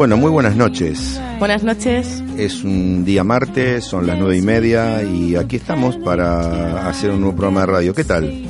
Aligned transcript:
Bueno, 0.00 0.16
muy 0.16 0.30
buenas 0.30 0.56
noches. 0.56 1.20
Buenas 1.38 1.62
noches. 1.62 2.24
Es 2.38 2.64
un 2.64 3.04
día 3.04 3.22
martes, 3.22 3.84
son 3.84 4.06
las 4.06 4.18
nueve 4.18 4.38
y 4.38 4.40
media 4.40 5.02
y 5.02 5.36
aquí 5.36 5.56
estamos 5.56 5.98
para 5.98 6.88
hacer 6.88 7.10
un 7.10 7.20
nuevo 7.20 7.36
programa 7.36 7.60
de 7.60 7.66
radio. 7.66 7.94
¿Qué 7.94 8.04
tal? 8.04 8.46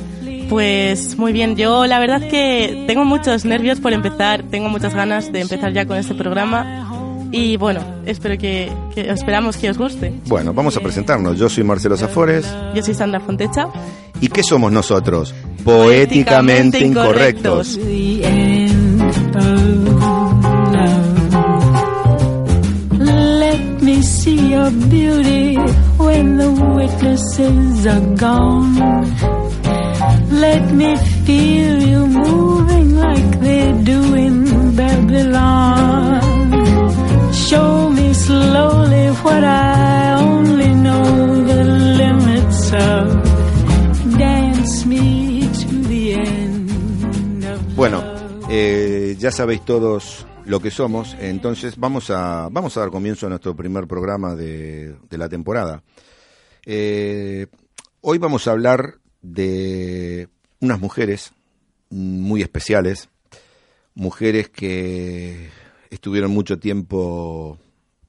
Pues 0.47 1.17
muy 1.17 1.33
bien, 1.33 1.57
yo 1.57 1.85
la 1.87 1.99
verdad 1.99 2.21
que 2.21 2.85
tengo 2.87 3.03
muchos 3.03 3.43
nervios 3.43 3.81
por 3.81 3.91
empezar, 3.91 4.43
tengo 4.43 4.69
muchas 4.69 4.95
ganas 4.95 5.29
de 5.33 5.41
empezar 5.41 5.73
ya 5.73 5.85
con 5.85 5.97
este 5.97 6.15
programa 6.15 7.27
y 7.33 7.57
bueno, 7.57 7.81
espero 8.05 8.37
que, 8.37 8.71
esperamos 8.95 9.57
que 9.57 9.69
os 9.69 9.77
guste. 9.77 10.13
Bueno, 10.27 10.53
vamos 10.53 10.77
a 10.77 10.79
presentarnos. 10.79 11.37
Yo 11.37 11.49
soy 11.49 11.65
Marcelo 11.65 11.97
Zafores. 11.97 12.45
Yo 12.73 12.81
soy 12.81 12.93
Sandra 12.93 13.19
Fontecha. 13.19 13.67
¿Y 14.21 14.29
qué 14.29 14.41
somos 14.41 14.71
nosotros? 14.71 15.35
Poéticamente, 15.65 16.79
incorrectos. 16.79 17.77
Beauty 24.89 25.55
when 25.97 26.37
the 26.37 26.51
witnesses 26.77 27.85
are 27.87 28.15
gone. 28.15 28.75
Let 30.45 30.71
me 30.73 30.97
feel 31.25 31.81
you 31.91 32.07
moving 32.07 32.95
like 32.95 33.39
they 33.39 33.71
do 33.83 33.99
in 34.15 34.75
Babylon. 34.75 36.21
Show 37.33 37.89
me 37.89 38.13
slowly 38.13 39.07
what 39.23 39.43
I 39.43 40.21
only 40.21 40.73
know 40.85 41.03
the 41.51 41.63
limits 42.01 42.73
of. 42.73 44.17
Dance 44.17 44.85
me 44.85 45.41
to 45.41 45.67
the 45.91 46.13
end. 46.13 46.71
Bueno, 47.75 48.03
eh, 48.49 49.15
ya 49.19 49.31
sabéis 49.31 49.61
todos 49.61 50.25
lo 50.45 50.59
que 50.59 50.71
somos, 50.71 51.15
entonces 51.19 51.77
vamos 51.77 52.09
a, 52.09 52.49
vamos 52.51 52.75
a 52.75 52.81
dar 52.81 52.89
comienzo 52.89 53.25
a 53.25 53.29
nuestro 53.29 53.55
primer 53.55 53.87
programa 53.87 54.35
de, 54.35 54.95
de 55.09 55.17
la 55.17 55.29
temporada. 55.29 55.83
Eh, 56.65 57.47
hoy 58.01 58.17
vamos 58.17 58.47
a 58.47 58.51
hablar 58.51 58.95
de 59.21 60.29
unas 60.59 60.79
mujeres 60.79 61.33
muy 61.89 62.41
especiales, 62.41 63.09
mujeres 63.93 64.49
que 64.49 65.49
estuvieron 65.89 66.31
mucho 66.31 66.59
tiempo 66.59 67.57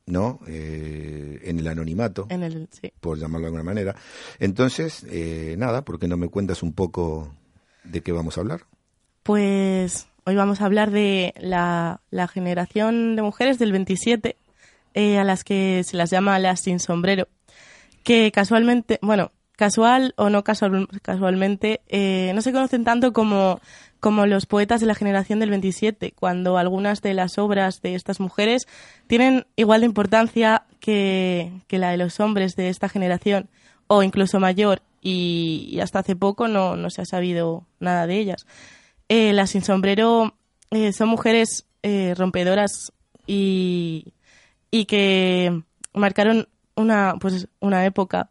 ¿no? 0.06 0.40
Eh, 0.46 1.40
en 1.44 1.58
el 1.58 1.68
anonimato, 1.68 2.26
en 2.28 2.42
el, 2.42 2.68
por 3.00 3.18
llamarlo 3.18 3.46
de 3.46 3.46
alguna 3.46 3.62
manera. 3.62 3.94
Entonces, 4.38 5.06
eh, 5.08 5.54
nada, 5.58 5.84
¿por 5.84 5.98
qué 5.98 6.08
no 6.08 6.16
me 6.16 6.28
cuentas 6.28 6.62
un 6.62 6.72
poco 6.72 7.34
de 7.84 8.02
qué 8.02 8.12
vamos 8.12 8.36
a 8.36 8.40
hablar? 8.40 8.66
Pues 9.22 10.08
hoy 10.24 10.36
vamos 10.36 10.60
a 10.60 10.66
hablar 10.66 10.90
de 10.90 11.34
la, 11.38 12.00
generación 12.32 13.16
de 13.16 13.22
mujeres 13.22 13.58
del 13.58 13.72
27, 13.72 14.36
eh, 14.94 15.18
a 15.18 15.24
las 15.24 15.44
que 15.44 15.82
se 15.84 15.96
las 15.96 16.10
llama 16.10 16.38
las 16.38 16.60
sin 16.60 16.80
sombrero, 16.80 17.28
que 18.04 18.30
casualmente, 18.32 18.98
bueno, 19.02 19.32
casual 19.56 20.14
o 20.16 20.30
no 20.30 20.44
casual, 20.44 20.88
casualmente, 21.02 21.80
no 22.34 22.40
se 22.42 22.52
conocen 22.52 22.84
tanto 22.84 23.12
como 23.12 23.60
como 24.02 24.26
los 24.26 24.46
poetas 24.46 24.80
de 24.80 24.88
la 24.88 24.96
generación 24.96 25.38
del 25.38 25.50
27, 25.50 26.12
cuando 26.18 26.58
algunas 26.58 27.02
de 27.02 27.14
las 27.14 27.38
obras 27.38 27.82
de 27.82 27.94
estas 27.94 28.18
mujeres 28.18 28.66
tienen 29.06 29.46
igual 29.54 29.82
de 29.82 29.86
importancia 29.86 30.64
que, 30.80 31.52
la 31.70 31.92
de 31.92 31.98
los 31.98 32.18
hombres 32.18 32.56
de 32.56 32.68
esta 32.68 32.88
generación, 32.88 33.48
o 33.86 34.02
incluso 34.02 34.40
mayor, 34.40 34.82
y, 35.00 35.78
hasta 35.80 36.00
hace 36.00 36.16
poco 36.16 36.48
no, 36.48 36.74
no, 36.74 36.90
se 36.90 37.02
ha 37.02 37.04
sabido 37.04 37.64
nada 37.78 38.08
de 38.08 38.18
ellas. 38.18 38.44
Eh, 39.14 39.34
las 39.34 39.50
sin 39.50 39.62
sombrero 39.62 40.38
eh, 40.70 40.94
son 40.94 41.10
mujeres 41.10 41.66
eh, 41.82 42.14
rompedoras 42.16 42.94
y, 43.26 44.14
y 44.70 44.86
que 44.86 45.64
marcaron 45.92 46.48
una, 46.76 47.16
pues, 47.20 47.46
una 47.60 47.84
época 47.84 48.30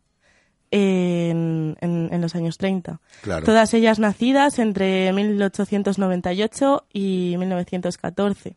en, 0.71 1.77
en, 1.81 2.19
los 2.19 2.33
años 2.33 2.57
30. 2.57 2.99
Todas 3.45 3.75
ellas 3.75 3.99
nacidas 3.99 4.57
entre 4.57 5.13
1898 5.13 6.87
y 6.91 7.35
1914. 7.37 8.55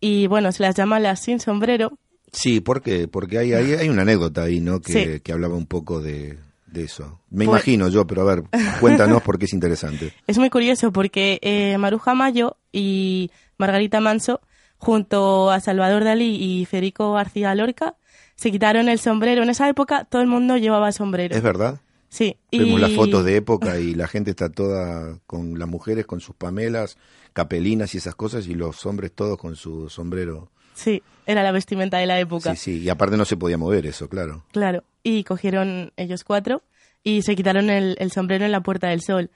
Y 0.00 0.26
bueno, 0.28 0.50
se 0.50 0.62
las 0.62 0.74
llama 0.74 0.98
las 0.98 1.20
sin 1.20 1.40
sombrero. 1.40 1.98
Sí, 2.32 2.60
¿por 2.60 2.80
qué? 2.80 3.06
Porque 3.06 3.36
hay, 3.36 3.52
hay, 3.52 3.74
hay 3.74 3.90
una 3.90 4.00
anécdota 4.00 4.44
ahí, 4.44 4.60
¿no? 4.60 4.80
Que, 4.80 5.20
que 5.20 5.32
hablaba 5.32 5.56
un 5.56 5.66
poco 5.66 6.00
de, 6.00 6.38
de 6.74 6.84
eso. 6.84 7.20
Me 7.30 7.46
pues 7.46 7.48
imagino 7.48 7.88
yo, 7.88 8.06
pero 8.06 8.22
a 8.22 8.34
ver, 8.34 8.44
cuéntanos 8.80 9.22
porque 9.22 9.46
es 9.46 9.54
interesante. 9.54 10.12
Es 10.26 10.36
muy 10.36 10.50
curioso 10.50 10.92
porque 10.92 11.38
eh, 11.40 11.78
Maruja 11.78 12.14
Mayo 12.14 12.58
y 12.72 13.30
Margarita 13.56 14.00
Manso, 14.00 14.40
junto 14.76 15.50
a 15.50 15.60
Salvador 15.60 16.04
Dalí 16.04 16.36
y 16.36 16.66
Federico 16.66 17.12
García 17.12 17.54
Lorca, 17.54 17.96
se 18.34 18.50
quitaron 18.50 18.88
el 18.88 18.98
sombrero. 18.98 19.42
En 19.42 19.50
esa 19.50 19.68
época 19.68 20.04
todo 20.04 20.20
el 20.20 20.28
mundo 20.28 20.56
llevaba 20.56 20.92
sombrero. 20.92 21.34
¿Es 21.34 21.42
verdad? 21.42 21.80
Sí. 22.08 22.36
Vemos 22.52 22.80
las 22.80 22.92
fotos 22.92 23.24
de 23.24 23.36
época 23.36 23.78
y 23.78 23.94
la 23.94 24.06
gente 24.06 24.30
está 24.30 24.48
toda 24.48 25.18
con 25.26 25.58
las 25.58 25.68
mujeres 25.68 26.06
con 26.06 26.20
sus 26.20 26.34
pamelas, 26.36 26.98
capelinas 27.32 27.94
y 27.94 27.98
esas 27.98 28.14
cosas 28.14 28.46
y 28.46 28.54
los 28.54 28.84
hombres 28.86 29.12
todos 29.12 29.38
con 29.38 29.56
su 29.56 29.88
sombrero. 29.88 30.50
Sí, 30.74 31.02
era 31.26 31.42
la 31.42 31.52
vestimenta 31.52 31.98
de 31.98 32.06
la 32.06 32.18
época. 32.20 32.54
Sí, 32.54 32.78
sí, 32.78 32.82
y 32.82 32.88
aparte 32.88 33.16
no 33.16 33.24
se 33.24 33.36
podía 33.36 33.56
mover 33.56 33.86
eso, 33.86 34.08
claro. 34.08 34.44
Claro, 34.52 34.84
y 35.02 35.24
cogieron 35.24 35.92
ellos 35.96 36.24
cuatro 36.24 36.62
y 37.02 37.22
se 37.22 37.36
quitaron 37.36 37.70
el, 37.70 38.10
sombrero 38.10 38.44
en 38.44 38.52
la 38.52 38.62
Puerta 38.62 38.88
del 38.88 39.02
Sol. 39.02 39.30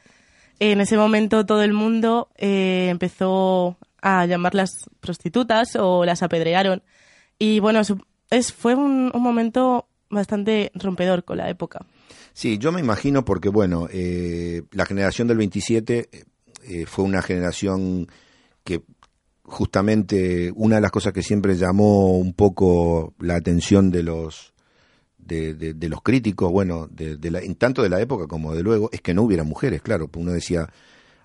En 0.58 0.80
ese 0.80 0.96
momento 0.96 1.46
todo 1.46 1.62
el 1.62 1.72
mundo 1.72 2.28
eh, 2.36 2.88
empezó 2.90 3.76
a 4.02 4.26
llamarlas 4.26 4.70
prostitutas 5.00 5.76
o 5.76 6.04
las 6.04 6.22
apedrearon. 6.22 6.82
Y 7.38 7.60
bueno, 7.60 7.80
es, 8.30 8.52
fue 8.52 8.74
un, 8.74 9.12
momento 9.14 9.86
bastante 10.10 10.72
rompedor 10.74 11.24
con 11.24 11.38
la 11.38 11.48
época. 11.50 11.84
Sí, 12.32 12.58
yo 12.58 12.72
me 12.72 12.80
imagino 12.80 13.24
porque, 13.24 13.48
bueno, 13.48 13.88
eh, 13.90 14.62
la 14.72 14.86
generación 14.86 15.28
del 15.28 15.36
27 15.38 16.08
eh, 16.64 16.86
fue 16.86 17.04
una 17.04 17.22
generación 17.22 18.08
que 18.64 18.82
justamente 19.48 20.52
una 20.54 20.76
de 20.76 20.82
las 20.82 20.90
cosas 20.90 21.12
que 21.12 21.22
siempre 21.22 21.56
llamó 21.56 22.18
un 22.18 22.34
poco 22.34 23.14
la 23.18 23.36
atención 23.36 23.90
de 23.90 24.02
los 24.02 24.52
de, 25.18 25.52
de, 25.54 25.88
los 25.88 26.00
críticos, 26.02 26.50
bueno, 26.50 26.88
de, 26.90 27.16
de 27.16 27.30
la, 27.30 27.40
tanto 27.58 27.82
de 27.82 27.90
la 27.90 28.00
época 28.00 28.26
como 28.26 28.54
de 28.54 28.62
luego, 28.62 28.88
es 28.92 29.02
que 29.02 29.12
no 29.12 29.22
hubiera 29.22 29.44
mujeres, 29.44 29.82
claro. 29.82 30.08
Uno 30.16 30.32
decía, 30.32 30.72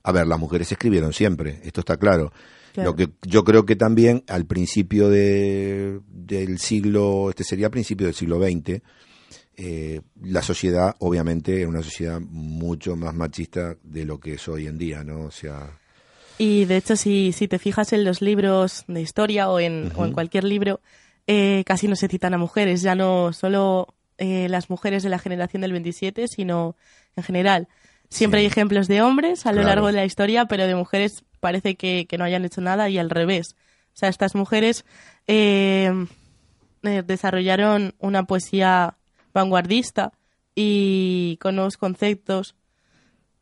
a 0.03 0.11
ver, 0.11 0.28
las 0.28 0.39
mujeres 0.39 0.72
escribieron 0.72 1.13
siempre, 1.13 1.61
esto 1.63 1.79
está 1.79 1.97
claro. 1.97 2.34
Lo 2.75 2.95
que 2.95 3.11
yo 3.22 3.44
creo 3.44 3.66
que 3.66 3.75
también 3.75 4.23
al 4.28 4.45
principio 4.45 5.07
de, 5.07 6.00
del 6.07 6.57
siglo, 6.57 7.29
este 7.29 7.44
sería 7.44 7.69
principio 7.69 8.07
del 8.07 8.16
siglo 8.16 8.41
XX, 8.41 8.81
eh, 9.55 10.01
la 10.23 10.41
sociedad 10.41 10.95
obviamente 11.00 11.61
es 11.61 11.67
una 11.67 11.84
sociedad 11.84 12.19
mucho 12.19 12.95
más 12.95 13.13
machista 13.13 13.78
de 13.84 14.05
lo 14.05 14.19
que 14.19 14.34
es 14.34 14.47
hoy 14.47 14.67
en 14.67 14.78
día, 14.78 15.03
¿no? 15.03 15.25
O 15.25 15.31
sea... 15.31 15.79
Y 16.45 16.65
de 16.65 16.75
hecho, 16.75 16.97
si, 16.97 17.31
si 17.31 17.47
te 17.47 17.57
fijas 17.57 17.93
en 17.93 18.03
los 18.03 18.21
libros 18.21 18.83
de 18.89 18.99
historia 18.99 19.49
o 19.49 19.61
en, 19.61 19.93
o 19.95 20.03
en 20.03 20.11
cualquier 20.11 20.43
libro, 20.43 20.81
eh, 21.25 21.63
casi 21.65 21.87
no 21.87 21.95
se 21.95 22.09
citan 22.09 22.33
a 22.33 22.37
mujeres, 22.37 22.81
ya 22.81 22.95
no 22.95 23.31
solo 23.31 23.95
eh, 24.17 24.49
las 24.49 24.69
mujeres 24.69 25.03
de 25.03 25.09
la 25.09 25.19
generación 25.19 25.61
del 25.61 25.71
27, 25.71 26.27
sino 26.27 26.75
en 27.15 27.23
general. 27.23 27.69
Siempre 28.09 28.41
hay 28.41 28.45
ejemplos 28.45 28.89
de 28.89 29.01
hombres 29.01 29.45
a 29.45 29.53
lo 29.53 29.63
largo 29.63 29.87
de 29.87 29.93
la 29.93 30.03
historia, 30.03 30.43
pero 30.43 30.67
de 30.67 30.75
mujeres 30.75 31.23
parece 31.39 31.75
que, 31.75 32.05
no 32.17 32.25
hayan 32.25 32.43
hecho 32.43 32.59
nada 32.59 32.89
y 32.89 32.97
al 32.97 33.09
revés. 33.09 33.55
O 33.93 33.96
sea, 33.96 34.09
estas 34.09 34.35
mujeres 34.35 34.84
eh, 35.28 35.93
desarrollaron 36.81 37.96
una 37.99 38.25
poesía 38.25 38.97
vanguardista 39.34 40.11
y 40.55 41.37
con 41.39 41.55
nuevos 41.55 41.78
conceptos. 41.78 42.57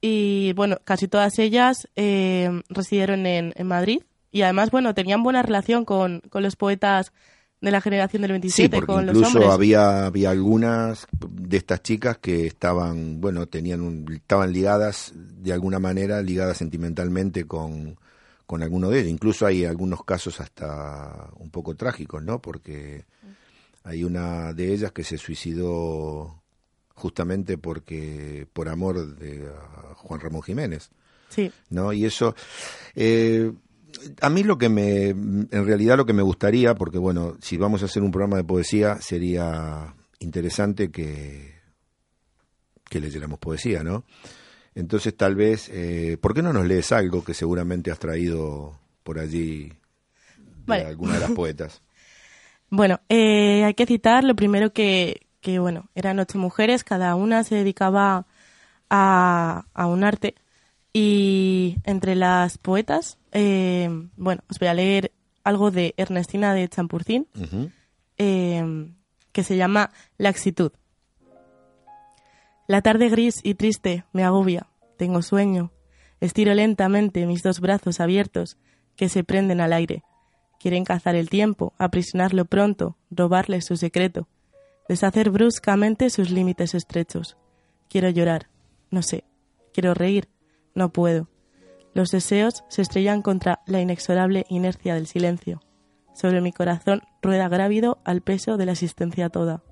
Y 0.02 0.54
bueno, 0.54 0.78
casi 0.84 1.08
todas 1.08 1.38
ellas 1.38 1.88
eh, 1.96 2.50
residieron 2.70 3.28
en, 3.28 3.54
en, 3.56 3.68
Madrid 3.68 4.02
y 4.32 4.42
además, 4.42 4.72
bueno, 4.72 4.96
tenían 4.96 5.22
buena 5.22 5.44
relación 5.44 5.86
con, 5.86 6.22
con 6.22 6.42
los 6.42 6.56
poetas 6.56 7.14
de 7.62 7.70
la 7.70 7.80
generación 7.80 8.24
del 8.24 8.32
27 8.32 8.78
sí, 8.80 8.86
con 8.86 9.06
los 9.06 9.16
hombres. 9.16 9.48
había 9.48 10.08
había 10.08 10.32
algunas 10.32 11.08
de 11.30 11.58
estas 11.58 11.84
chicas 11.84 12.18
que 12.18 12.48
estaban, 12.48 13.22
bueno, 13.22 13.48
tenían 13.48 14.06
estaban 14.12 14.52
ligadas 14.52 15.14
de 15.16 15.54
alguna 15.54 15.78
manera, 15.78 16.24
ligadas 16.24 16.58
sentimentalmente 16.58 17.46
con 17.46 17.98
con 18.48 18.64
alguno 18.64 18.90
de 18.90 19.00
ellos. 19.00 19.12
Incluso 19.12 19.46
hay 19.46 19.64
algunos 19.64 20.04
casos 20.04 20.42
hasta 20.42 21.30
un 21.38 21.52
poco 21.52 21.76
trágicos, 21.76 22.22
¿no? 22.22 22.42
Porque 22.42 23.06
hay 23.84 24.04
una 24.04 24.52
de 24.54 24.74
ellas 24.74 24.92
que 24.92 25.06
se 25.06 25.18
suicidó 25.18 26.41
justamente 27.02 27.58
porque 27.58 28.48
por 28.54 28.70
amor 28.70 29.18
de 29.18 29.50
Juan 29.96 30.20
Ramón 30.20 30.44
Jiménez. 30.44 30.92
Sí. 31.30 31.52
¿No? 31.70 31.94
Y 31.94 32.06
eso 32.06 32.36
eh, 32.96 33.52
a 34.22 34.30
mí 34.30 34.44
lo 34.44 34.58
que 34.58 34.70
me, 34.70 35.10
en 35.10 35.66
realidad 35.66 35.98
lo 35.98 36.06
que 36.06 36.14
me 36.14 36.22
gustaría, 36.22 36.76
porque 36.76 36.98
bueno, 36.98 37.38
si 37.42 37.58
vamos 37.58 37.82
a 37.82 37.86
hacer 37.86 38.04
un 38.04 38.12
programa 38.12 38.38
de 38.38 38.44
poesía, 38.44 39.02
sería 39.02 39.96
interesante 40.20 40.92
que, 40.92 41.56
que 42.90 43.00
leyéramos 43.00 43.40
poesía, 43.40 43.84
¿no? 43.84 44.04
Entonces 44.76 45.16
tal 45.18 45.36
vez, 45.36 45.70
eh, 45.70 46.18
¿por 46.22 46.34
qué 46.34 46.42
no 46.42 46.54
nos 46.54 46.66
lees 46.66 46.92
algo 46.92 47.24
que 47.24 47.34
seguramente 47.34 47.92
has 47.92 48.00
traído 48.00 48.80
por 49.04 49.20
allí 49.20 49.70
de 49.70 49.76
Vale. 50.66 50.86
alguna 50.86 51.16
de 51.16 51.20
las 51.20 51.32
poetas. 51.32 51.82
Bueno, 52.74 53.02
eh, 53.10 53.66
hay 53.66 53.74
que 53.74 53.86
citar 53.86 54.24
lo 54.24 54.34
primero 54.34 54.72
que, 54.72 55.28
que, 55.42 55.60
bueno, 55.60 55.90
eran 55.96 56.20
ocho 56.20 56.38
mujeres, 56.38 56.84
cada 56.84 57.16
una 57.16 57.44
se 57.44 57.56
dedicaba 57.56 58.26
a, 58.90 59.66
a 59.74 59.88
un 59.88 60.04
arte. 60.04 60.36
Y 60.94 61.78
entre 61.84 62.16
las 62.16 62.58
poetas, 62.58 63.18
eh, 63.32 63.90
bueno, 64.18 64.44
os 64.50 64.60
voy 64.60 64.68
a 64.68 64.74
leer 64.74 65.12
algo 65.44 65.72
de 65.72 65.94
Ernestina 65.98 66.54
de 66.54 66.68
Champurcín, 66.68 67.28
eh, 68.18 68.92
que 69.32 69.44
se 69.44 69.58
llama 69.58 69.92
Laxitud. 70.18 70.72
La 72.68 72.82
tarde 72.82 73.10
gris 73.10 73.40
y 73.44 73.56
triste 73.56 74.06
me 74.14 74.24
agobia, 74.24 74.68
tengo 74.98 75.22
sueño. 75.22 75.72
Estiro 76.20 76.54
lentamente 76.54 77.26
mis 77.26 77.42
dos 77.42 77.60
brazos 77.60 78.00
abiertos 78.00 78.58
que 78.96 79.10
se 79.10 79.24
prenden 79.24 79.62
al 79.62 79.74
aire. 79.74 80.04
Quieren 80.60 80.84
cazar 80.84 81.16
el 81.16 81.30
tiempo, 81.30 81.74
aprisionarlo 81.80 82.46
pronto, 82.46 82.98
robarle 83.10 83.62
su 83.62 83.78
secreto, 83.78 84.28
deshacer 84.92 85.30
bruscamente 85.30 86.10
sus 86.10 86.32
límites 86.32 86.76
estrechos. 86.76 87.38
Quiero 87.88 88.10
llorar, 88.10 88.50
no 88.90 89.02
sé. 89.02 89.24
Quiero 89.74 89.94
reír, 89.94 90.28
no 90.76 90.92
puedo. 90.92 91.30
Los 91.94 92.10
deseos 92.10 92.66
se 92.68 92.82
estrellan 92.82 93.22
contra 93.22 93.62
la 93.66 93.80
inexorable 93.80 94.46
inercia 94.50 94.96
del 94.96 95.08
silencio. 95.08 95.62
Sobre 96.14 96.42
mi 96.42 96.52
corazón 96.52 97.04
rueda 97.22 97.48
grávido 97.48 98.02
al 98.04 98.20
peso 98.20 98.58
de 98.58 98.66
la 98.66 98.74
existencia 98.74 99.30
toda. 99.30 99.64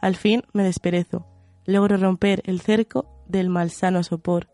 Al 0.00 0.16
fin 0.16 0.42
me 0.52 0.64
desperezo. 0.64 1.24
Logro 1.64 1.96
romper 1.96 2.42
el 2.44 2.60
cerco 2.60 3.06
del 3.28 3.50
malsano 3.50 4.02
sopor. 4.02 4.48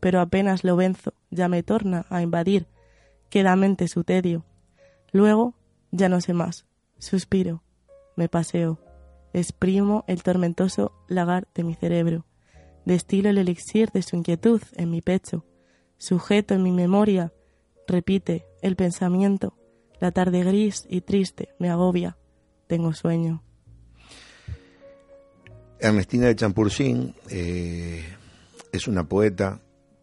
Pero 0.00 0.22
apenas 0.22 0.64
lo 0.64 0.76
venzo, 0.76 1.12
ya 1.30 1.48
me 1.48 1.62
torna 1.62 2.06
a 2.08 2.22
invadir 2.22 2.68
quedamente 3.28 3.86
su 3.86 4.02
tedio. 4.02 4.46
Luego, 5.10 5.52
ya 5.90 6.08
no 6.08 6.22
sé 6.22 6.32
más. 6.32 6.64
Suspiro. 6.98 7.62
Me 8.16 8.30
paseo. 8.30 8.78
Exprimo 9.32 10.04
el 10.06 10.22
tormentoso 10.22 10.92
lagar 11.08 11.48
de 11.54 11.64
mi 11.64 11.74
cerebro. 11.74 12.26
Destilo 12.84 13.30
el 13.30 13.38
elixir 13.38 13.90
de 13.90 14.02
su 14.02 14.16
inquietud 14.16 14.60
en 14.76 14.90
mi 14.90 15.00
pecho. 15.00 15.46
Sujeto 15.96 16.54
en 16.54 16.62
mi 16.62 16.72
memoria. 16.72 17.32
Repite 17.86 18.44
el 18.60 18.76
pensamiento. 18.76 19.56
La 20.00 20.10
tarde 20.10 20.42
gris 20.42 20.84
y 20.88 21.00
triste 21.00 21.50
me 21.58 21.70
agobia. 21.70 22.18
Tengo 22.66 22.92
sueño. 22.92 23.42
Ernestina 25.78 26.26
de 26.26 26.36
Champurcín 26.36 27.14
eh, 27.28 28.04
es 28.70 28.86
una 28.86 29.08
poeta, 29.08 29.60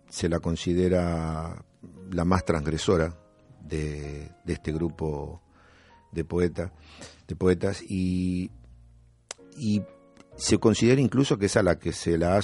se 0.10 0.28
la 0.28 0.40
considera 0.40 1.64
la 2.12 2.26
más 2.26 2.44
transgresora 2.44 3.18
de, 3.62 4.30
de 4.44 4.54
este 4.54 4.74
grupo 4.74 5.42
de 6.12 6.26
poeta, 6.26 6.74
de 7.28 7.36
poetas 7.36 7.82
y, 7.82 8.52
y 9.58 9.82
se 10.36 10.58
considera 10.58 11.02
incluso 11.02 11.38
que 11.38 11.48
es 11.48 11.58
a 11.58 11.64
la 11.64 11.78
que 11.78 11.92
se 11.92 12.18
la 12.18 12.38
ha 12.38 12.42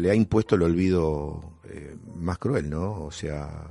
le 0.00 0.10
ha 0.10 0.14
impuesto 0.14 0.56
el 0.56 0.62
olvido 0.62 1.58
eh, 1.64 1.96
más 2.14 2.38
cruel, 2.38 2.68
¿no? 2.68 3.02
O 3.02 3.10
sea, 3.10 3.70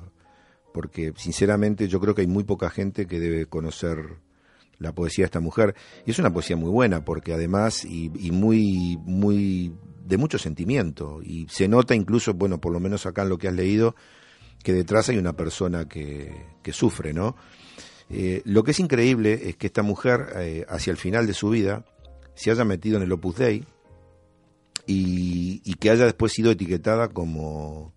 porque 0.74 1.14
sinceramente 1.16 1.88
yo 1.88 2.00
creo 2.00 2.16
que 2.16 2.22
hay 2.22 2.28
muy 2.28 2.44
poca 2.44 2.70
gente 2.70 3.06
que 3.06 3.20
debe 3.20 3.46
conocer 3.46 3.98
la 4.80 4.94
poesía 4.94 5.24
de 5.24 5.28
esta 5.28 5.40
mujer. 5.40 5.76
Y 6.06 6.12
es 6.12 6.20
una 6.20 6.34
poesía 6.34 6.56
muy 6.56 6.72
buena 6.72 7.06
porque 7.06 7.34
además 7.34 7.86
y, 7.86 8.12
y 8.16 8.32
muy 8.32 8.98
muy 9.04 9.74
de 10.04 10.18
mucho 10.18 10.40
sentimiento. 10.40 11.22
Y 11.22 11.48
se 11.50 11.68
nota 11.68 11.94
incluso 11.94 12.34
bueno 12.34 12.60
por 12.60 12.74
lo 12.74 12.80
menos 12.80 13.06
acá 13.06 13.22
en 13.24 13.30
lo 13.30 13.38
que 13.38 13.48
has 13.48 13.56
leído 13.56 13.96
que 14.64 14.74
detrás 14.74 15.10
hay 15.10 15.18
una 15.18 15.34
persona 15.34 15.88
que, 15.88 16.34
que 16.64 16.74
sufre 16.74 17.14
no 17.14 17.36
Eh, 18.12 18.42
lo 18.44 18.64
que 18.64 18.72
es 18.72 18.80
increíble 18.80 19.50
es 19.50 19.56
que 19.56 19.68
esta 19.68 19.84
mujer 19.84 20.34
eh, 20.38 20.66
hacia 20.68 20.90
el 20.90 20.98
final 20.98 21.28
de 21.28 21.34
su 21.34 21.50
vida 21.50 21.86
se 22.40 22.52
haya 22.52 22.64
metido 22.64 22.96
en 22.96 23.04
el 23.04 23.12
Opus 23.12 23.36
Dei 23.36 23.66
y, 24.88 25.62
y 25.66 25.74
que 25.74 25.90
haya 25.90 26.06
después 26.06 26.32
sido 26.32 26.52
etiquetada 26.52 27.10
como 27.10 27.94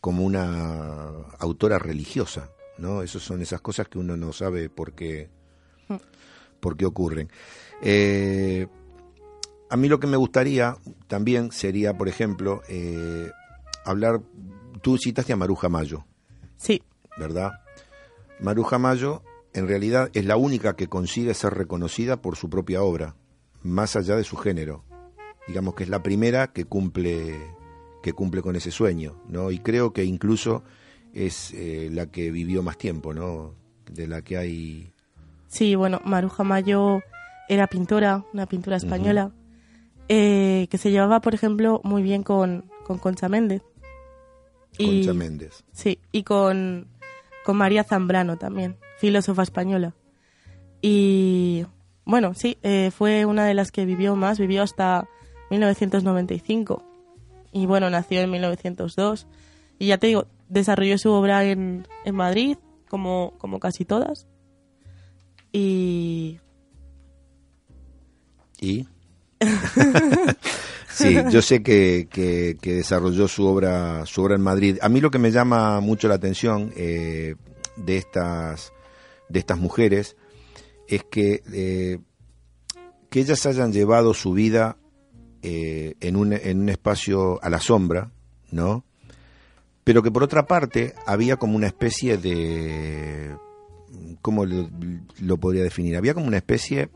como 0.00 0.24
una 0.24 1.08
autora 1.38 1.78
religiosa 1.78 2.50
no 2.78 3.02
esas 3.02 3.22
son 3.22 3.42
esas 3.42 3.60
cosas 3.60 3.88
que 3.88 3.98
uno 3.98 4.16
no 4.16 4.32
sabe 4.32 4.70
por 4.70 4.94
qué 4.94 5.28
por 6.60 6.76
qué 6.76 6.86
ocurren. 6.86 7.30
Eh, 7.82 8.66
a 9.68 9.76
mí 9.76 9.88
lo 9.88 10.00
que 10.00 10.06
me 10.06 10.16
gustaría 10.16 10.76
también 11.06 11.52
sería, 11.52 11.96
por 11.96 12.08
ejemplo, 12.08 12.62
eh, 12.68 13.30
hablar, 13.84 14.20
tú 14.82 14.98
citaste 14.98 15.32
a 15.32 15.36
Maruja 15.36 15.68
Mayo, 15.68 16.06
Sí, 16.56 16.82
¿verdad? 17.18 17.52
Maruja 18.40 18.78
Mayo 18.78 19.22
en 19.52 19.68
realidad 19.68 20.10
es 20.14 20.24
la 20.24 20.36
única 20.36 20.74
que 20.74 20.88
consigue 20.88 21.34
ser 21.34 21.54
reconocida 21.54 22.20
por 22.20 22.36
su 22.36 22.48
propia 22.48 22.82
obra, 22.82 23.14
más 23.66 23.96
allá 23.96 24.16
de 24.16 24.24
su 24.24 24.36
género. 24.36 24.84
Digamos 25.48 25.74
que 25.74 25.84
es 25.84 25.88
la 25.90 26.02
primera 26.02 26.48
que 26.52 26.64
cumple 26.64 27.36
que 28.02 28.12
cumple 28.12 28.40
con 28.42 28.54
ese 28.56 28.70
sueño, 28.70 29.20
¿no? 29.28 29.50
Y 29.50 29.58
creo 29.58 29.92
que 29.92 30.04
incluso 30.04 30.62
es 31.12 31.52
eh, 31.54 31.88
la 31.92 32.06
que 32.06 32.30
vivió 32.30 32.62
más 32.62 32.78
tiempo, 32.78 33.12
¿no? 33.12 33.54
De 33.90 34.06
la 34.06 34.22
que 34.22 34.36
hay 34.36 34.92
Sí, 35.48 35.74
bueno, 35.74 36.00
Maruja 36.04 36.44
Mayo 36.44 37.00
era 37.48 37.66
pintora, 37.66 38.24
una 38.32 38.46
pintura 38.46 38.76
española, 38.76 39.32
eh, 40.08 40.66
que 40.70 40.78
se 40.78 40.90
llevaba, 40.90 41.20
por 41.20 41.34
ejemplo, 41.34 41.80
muy 41.84 42.02
bien 42.02 42.22
con, 42.22 42.70
con 42.84 42.98
Concha 42.98 43.28
Méndez. 43.28 43.62
Y- 44.78 44.86
Concha 45.04 45.14
Méndez. 45.14 45.64
Sí, 45.72 45.98
y 46.12 46.22
con, 46.24 46.86
con 47.44 47.56
María 47.56 47.82
Zambrano 47.84 48.36
también, 48.36 48.76
filósofa 48.98 49.42
española. 49.42 49.94
Y 50.82 51.66
bueno, 52.06 52.32
sí, 52.34 52.56
eh, 52.62 52.90
fue 52.96 53.26
una 53.26 53.44
de 53.44 53.52
las 53.54 53.70
que 53.70 53.84
vivió 53.84 54.16
más, 54.16 54.38
vivió 54.38 54.62
hasta 54.62 55.06
1995. 55.50 56.82
Y 57.52 57.66
bueno, 57.66 57.90
nació 57.90 58.20
en 58.22 58.30
1902. 58.30 59.26
Y 59.78 59.88
ya 59.88 59.98
te 59.98 60.06
digo, 60.06 60.26
desarrolló 60.48 60.96
su 60.98 61.10
obra 61.12 61.44
en, 61.44 61.86
en 62.04 62.14
Madrid, 62.14 62.56
como, 62.88 63.34
como 63.38 63.60
casi 63.60 63.84
todas. 63.84 64.26
Y 65.52 66.38
¿Y? 68.60 68.86
sí, 70.88 71.16
yo 71.30 71.42
sé 71.42 71.62
que, 71.62 72.08
que- 72.10 72.56
que 72.60 72.74
desarrolló 72.74 73.28
su 73.28 73.46
obra, 73.46 74.06
su 74.06 74.22
obra 74.22 74.34
en 74.36 74.40
Madrid. 74.42 74.78
A 74.80 74.88
mí 74.88 75.00
lo 75.00 75.10
que 75.10 75.18
me 75.18 75.30
llama 75.30 75.80
mucho 75.80 76.08
la 76.08 76.14
atención 76.14 76.72
eh, 76.76 77.34
de 77.76 77.96
estas 77.98 78.72
de 79.28 79.40
estas 79.40 79.58
mujeres 79.58 80.16
es 80.88 81.04
que 81.04 81.42
eh, 81.52 81.98
que 83.10 83.20
ellas 83.20 83.46
hayan 83.46 83.72
llevado 83.72 84.14
su 84.14 84.32
vida 84.32 84.76
eh, 85.42 85.94
en, 86.00 86.16
un, 86.16 86.32
en 86.32 86.60
un 86.60 86.68
espacio 86.68 87.42
a 87.42 87.48
la 87.48 87.60
sombra, 87.60 88.10
¿no? 88.50 88.84
Pero 89.84 90.02
que 90.02 90.10
por 90.10 90.24
otra 90.24 90.46
parte 90.46 90.94
había 91.06 91.36
como 91.36 91.56
una 91.56 91.68
especie 91.68 92.18
de 92.18 93.36
¿cómo 94.20 94.44
lo, 94.44 95.36
podría 95.38 95.62
definir? 95.62 95.96
Había 95.96 96.14
como 96.14 96.26
una 96.26 96.38
especie 96.38 96.90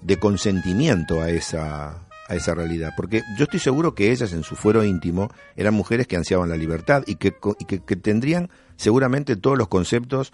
de 0.00 0.16
consentimiento 0.18 1.20
a 1.20 1.30
esa 1.30 2.06
a 2.28 2.36
esa 2.36 2.54
realidad, 2.54 2.92
porque 2.96 3.22
yo 3.36 3.42
estoy 3.42 3.58
seguro 3.58 3.96
que 3.96 4.12
ellas 4.12 4.32
en 4.32 4.44
su 4.44 4.54
fuero 4.54 4.84
íntimo 4.84 5.32
eran 5.56 5.74
mujeres 5.74 6.06
que 6.06 6.14
ansiaban 6.14 6.48
la 6.48 6.56
libertad 6.56 7.02
y 7.08 7.16
que, 7.16 7.34
y 7.58 7.64
que, 7.64 7.80
que 7.80 7.96
tendrían 7.96 8.50
seguramente 8.76 9.34
todos 9.34 9.58
los 9.58 9.66
conceptos 9.66 10.32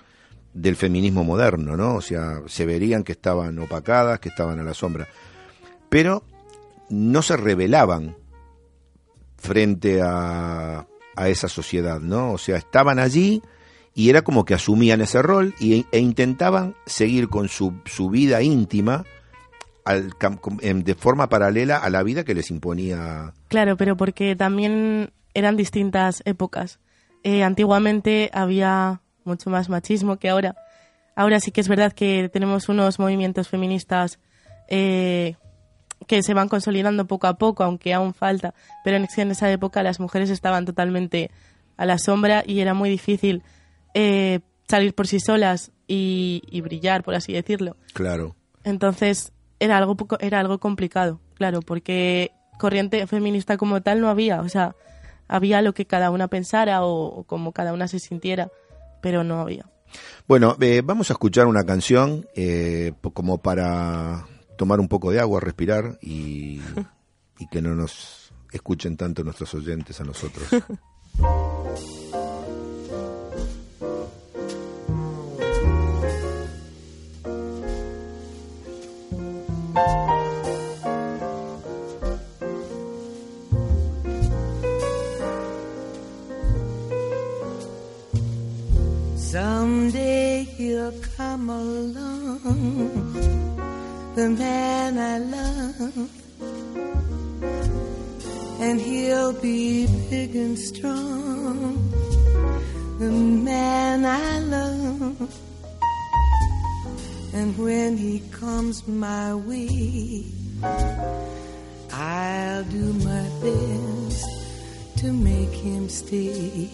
del 0.57 0.77
feminismo 0.77 1.23
moderno, 1.23 1.77
¿no? 1.77 1.97
O 1.97 2.01
sea, 2.01 2.41
se 2.47 2.65
verían 2.65 3.05
que 3.05 3.13
estaban 3.13 3.59
opacadas, 3.59 4.21
que 4.21 4.31
estaban 4.31 4.59
a 4.59 4.65
la 4.65 4.75
sombra, 4.75 5.07
pero 5.89 6.25
no 6.89 7.21
se 7.23 7.37
rebelaban 7.37 8.17
frente 9.37 10.01
a, 10.03 10.87
a 11.15 11.29
esa 11.29 11.49
sociedad, 11.49 12.01
¿no? 12.01 12.33
O 12.33 12.39
sea, 12.39 12.57
estaban 12.57 12.99
allí 12.99 13.43
y 13.95 14.09
era 14.09 14.23
como 14.23 14.45
que 14.45 14.55
asumían 14.55 15.03
ese 15.03 15.21
rol 15.21 15.55
y, 15.61 15.87
e 15.93 15.99
intentaban 15.99 16.75
seguir 16.87 17.29
con 17.29 17.49
su, 17.49 17.75
su 17.85 18.09
vida 18.09 18.43
íntima 18.43 19.05
al 19.85 20.15
de 20.83 20.95
forma 20.97 21.29
paralela 21.29 21.77
a 21.77 21.91
la 21.91 22.03
vida 22.03 22.25
que 22.25 22.35
les 22.35 22.51
imponía. 22.51 23.35
Claro, 23.49 23.77
pero 23.77 23.97
porque 23.97 24.35
también 24.35 25.13
eran 25.33 25.57
distintas 25.57 26.23
épocas. 26.25 26.81
Eh, 27.23 27.45
antiguamente 27.45 28.31
había 28.33 29.01
mucho 29.27 29.51
más 29.51 29.69
machismo 29.69 30.17
que 30.17 30.29
ahora. 30.29 30.57
Ahora 31.15 31.41
sí 31.41 31.51
que 31.51 31.61
es 31.61 31.69
verdad 31.69 31.93
que 31.93 32.29
tenemos 32.29 32.69
unos 32.69 32.99
movimientos 32.99 33.49
feministas 33.49 34.19
eh, 34.69 35.37
que 36.07 36.23
se 36.23 36.35
van 36.35 36.49
consolidando 36.49 37.07
poco 37.07 37.27
a 37.27 37.39
poco, 37.39 37.65
aunque 37.65 37.95
aún 37.95 38.15
falta. 38.15 38.55
Pero 38.85 38.97
en, 38.97 39.31
esa 39.31 39.51
época 39.51 39.83
las 39.83 39.99
mujeres 39.99 40.31
estaban 40.31 40.65
totalmente 40.65 41.31
a 41.77 41.87
la 41.87 41.99
sombra 41.99 42.43
y 42.47 42.61
era 42.61 42.75
muy 42.75 42.91
difícil 42.91 43.43
eh, 43.95 44.41
salir 44.69 44.95
por 44.95 45.07
sí 45.07 45.21
solas 45.21 45.73
y, 45.87 46.43
y 46.51 46.61
brillar, 46.61 47.03
por 47.03 47.15
así 47.15 47.33
decirlo. 47.33 47.77
Claro. 47.95 48.37
Entonces 48.65 49.33
era 49.59 49.79
algo 49.79 49.97
poco, 49.97 50.19
era 50.21 50.41
algo 50.41 50.59
complicado, 50.59 51.21
claro, 51.35 51.63
porque 51.63 52.33
corriente 52.59 53.07
feminista 53.07 53.57
como 53.57 53.81
tal 53.81 54.01
no 54.01 54.09
había, 54.09 54.41
o 54.41 54.49
sea, 54.49 54.75
había 55.29 55.63
lo 55.63 55.73
que 55.73 55.87
cada 55.87 56.11
una 56.11 56.29
pensara 56.29 56.85
o, 56.85 57.07
o 57.07 57.25
como 57.25 57.53
cada 57.53 57.73
una 57.73 57.89
se 57.89 57.99
sintiera, 57.99 58.51
pero 59.07 59.23
no 59.23 59.39
había. 59.39 59.65
Bueno, 60.27 60.57
eh, 60.61 60.83
vamos 60.85 61.11
a 61.11 61.13
escuchar 61.13 61.47
una 61.47 61.63
canción 61.63 62.27
eh, 62.35 62.93
como 63.15 63.39
para 63.39 64.27
tomar 64.59 64.81
un 64.81 64.89
poco 64.89 65.13
de 65.13 65.21
agua, 65.21 65.39
respirar 65.39 65.97
y, 66.03 66.61
y 67.39 67.47
que 67.49 67.63
no 67.63 67.77
nos 67.77 68.33
escuchen 68.51 68.97
tanto 68.97 69.23
nuestros 69.23 69.55
oyentes 69.55 70.01
a 70.01 70.05
nosotros. 70.05 70.49
along, 91.51 93.13
the 94.15 94.29
man 94.31 94.99
I 94.99 95.19
love, 95.19 96.11
and 98.61 98.81
he'll 98.81 99.33
be 99.41 99.87
big 100.11 100.35
and 100.37 100.59
strong, 100.59 101.91
the 102.99 103.11
man 103.11 104.05
I 104.05 104.41
love. 104.41 105.41
And 107.35 107.59
when 107.59 107.97
he 107.97 108.21
comes 108.31 108.87
my 108.89 109.35
way, 109.35 110.25
I'll 111.93 112.65
do 112.65 112.93
my 112.95 113.29
best 113.43 114.27
to 114.99 115.13
make 115.13 115.53
him 115.53 115.89
stay. 115.89 116.71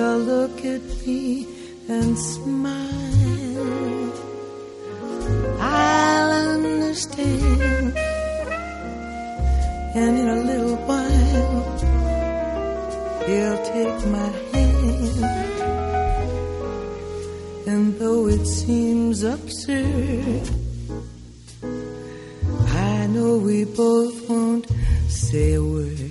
He'll 0.00 0.18
look 0.18 0.64
at 0.64 0.80
me 1.06 1.46
and 1.86 2.18
smile. 2.18 4.12
I'll 5.60 6.32
understand. 6.54 7.92
And 9.94 10.18
in 10.22 10.28
a 10.38 10.40
little 10.50 10.76
while, 10.88 11.60
he'll 13.26 13.62
take 13.74 13.98
my 14.16 14.30
hand. 14.52 15.24
And 17.66 17.98
though 17.98 18.26
it 18.28 18.46
seems 18.46 19.22
absurd, 19.22 20.48
I 22.68 23.06
know 23.08 23.36
we 23.36 23.64
both 23.64 24.30
won't 24.30 24.66
say 25.08 25.52
a 25.52 25.62
word. 25.62 26.09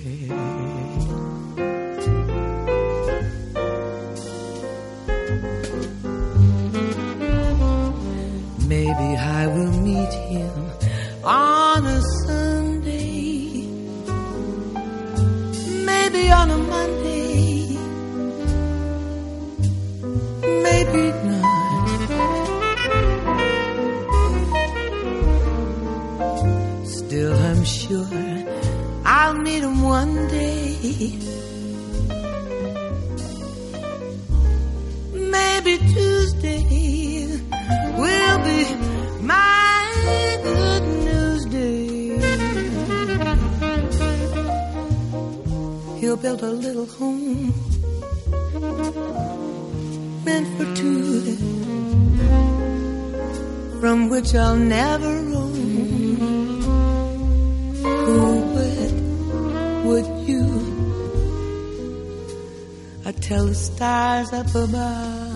Still, 27.10 27.34
I'm 27.34 27.64
sure 27.64 28.06
I'll 29.04 29.34
meet 29.34 29.64
him 29.64 29.82
one 29.82 30.28
day. 30.28 31.18
Maybe 35.12 35.78
Tuesday 35.92 37.26
will 37.98 38.38
be 38.46 38.60
my 39.26 40.38
good 40.44 40.84
news 41.08 41.44
day. 41.46 42.14
He'll 45.98 46.16
build 46.16 46.42
a 46.44 46.52
little 46.64 46.86
home 46.86 47.52
meant 50.24 50.46
for 50.56 50.66
two, 50.76 51.36
from 53.80 54.08
which 54.10 54.32
I'll 54.36 54.54
never 54.54 55.22
roam. 55.24 55.49
Tell 63.30 63.46
the 63.46 63.54
stars 63.54 64.32
up 64.32 64.52
above. 64.56 65.29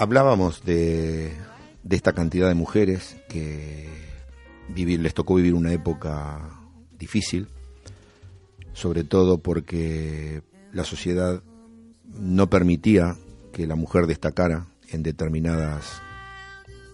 Hablábamos 0.00 0.64
de, 0.64 1.32
de 1.82 1.96
esta 1.96 2.12
cantidad 2.12 2.46
de 2.46 2.54
mujeres 2.54 3.16
que 3.28 3.88
vivir, 4.68 5.00
les 5.00 5.12
tocó 5.12 5.34
vivir 5.34 5.54
una 5.54 5.72
época 5.72 6.60
difícil, 6.96 7.48
sobre 8.74 9.02
todo 9.02 9.38
porque 9.38 10.42
la 10.72 10.84
sociedad 10.84 11.42
no 12.04 12.48
permitía 12.48 13.16
que 13.52 13.66
la 13.66 13.74
mujer 13.74 14.06
destacara 14.06 14.66
en 14.88 15.02
determinadas 15.02 16.00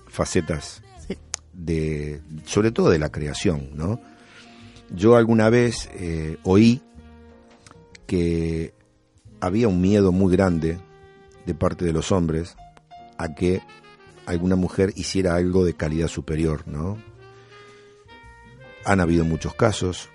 facetas 0.08 0.80
Sí. 1.06 1.18
de 1.52 2.22
sobre 2.46 2.70
todo 2.72 2.88
de 2.88 2.98
la 2.98 3.10
creación 3.10 3.70
no 3.74 4.00
yo 4.90 5.16
alguna 5.16 5.50
vez 5.50 5.90
eh, 5.94 6.38
oí 6.44 6.80
que 8.06 8.72
había 9.40 9.68
un 9.68 9.82
miedo 9.82 10.12
muy 10.12 10.32
grande 10.34 10.78
de 11.44 11.54
parte 11.54 11.84
de 11.84 11.92
los 11.92 12.10
hombres 12.10 12.56
a 13.18 13.34
que 13.34 13.62
alguna 14.26 14.56
mujer 14.56 14.92
hiciera 14.96 15.34
algo 15.34 15.64
de 15.64 15.74
calidad 15.74 16.08
superior 16.08 16.66
no 16.66 16.98
han 18.84 19.00
habido 19.00 19.24
muchos 19.24 19.54
casos. 19.54 20.10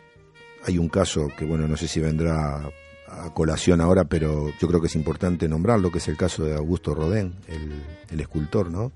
Hay 0.65 0.77
un 0.77 0.89
caso 0.89 1.27
que 1.38 1.46
bueno 1.46 1.68
no 1.68 1.77
sé 1.77 1.88
si 1.88 2.00
vendrá 2.00 2.70
a 3.08 3.34
colación 3.34 3.82
ahora 3.82 4.06
pero 4.06 4.51
yo 4.60 4.68
creo 4.68 4.82
que 4.82 4.88
es 4.88 4.96
importante 4.96 5.48
nombrarlo 5.48 5.91
que 5.91 5.98
es 5.98 6.08
el 6.08 6.18
caso 6.18 6.44
de 6.44 6.56
Augusto 6.56 6.94
Rodin 6.94 7.34
el, 7.48 7.84
el 8.12 8.20
escultor 8.20 8.70
no 8.70 8.91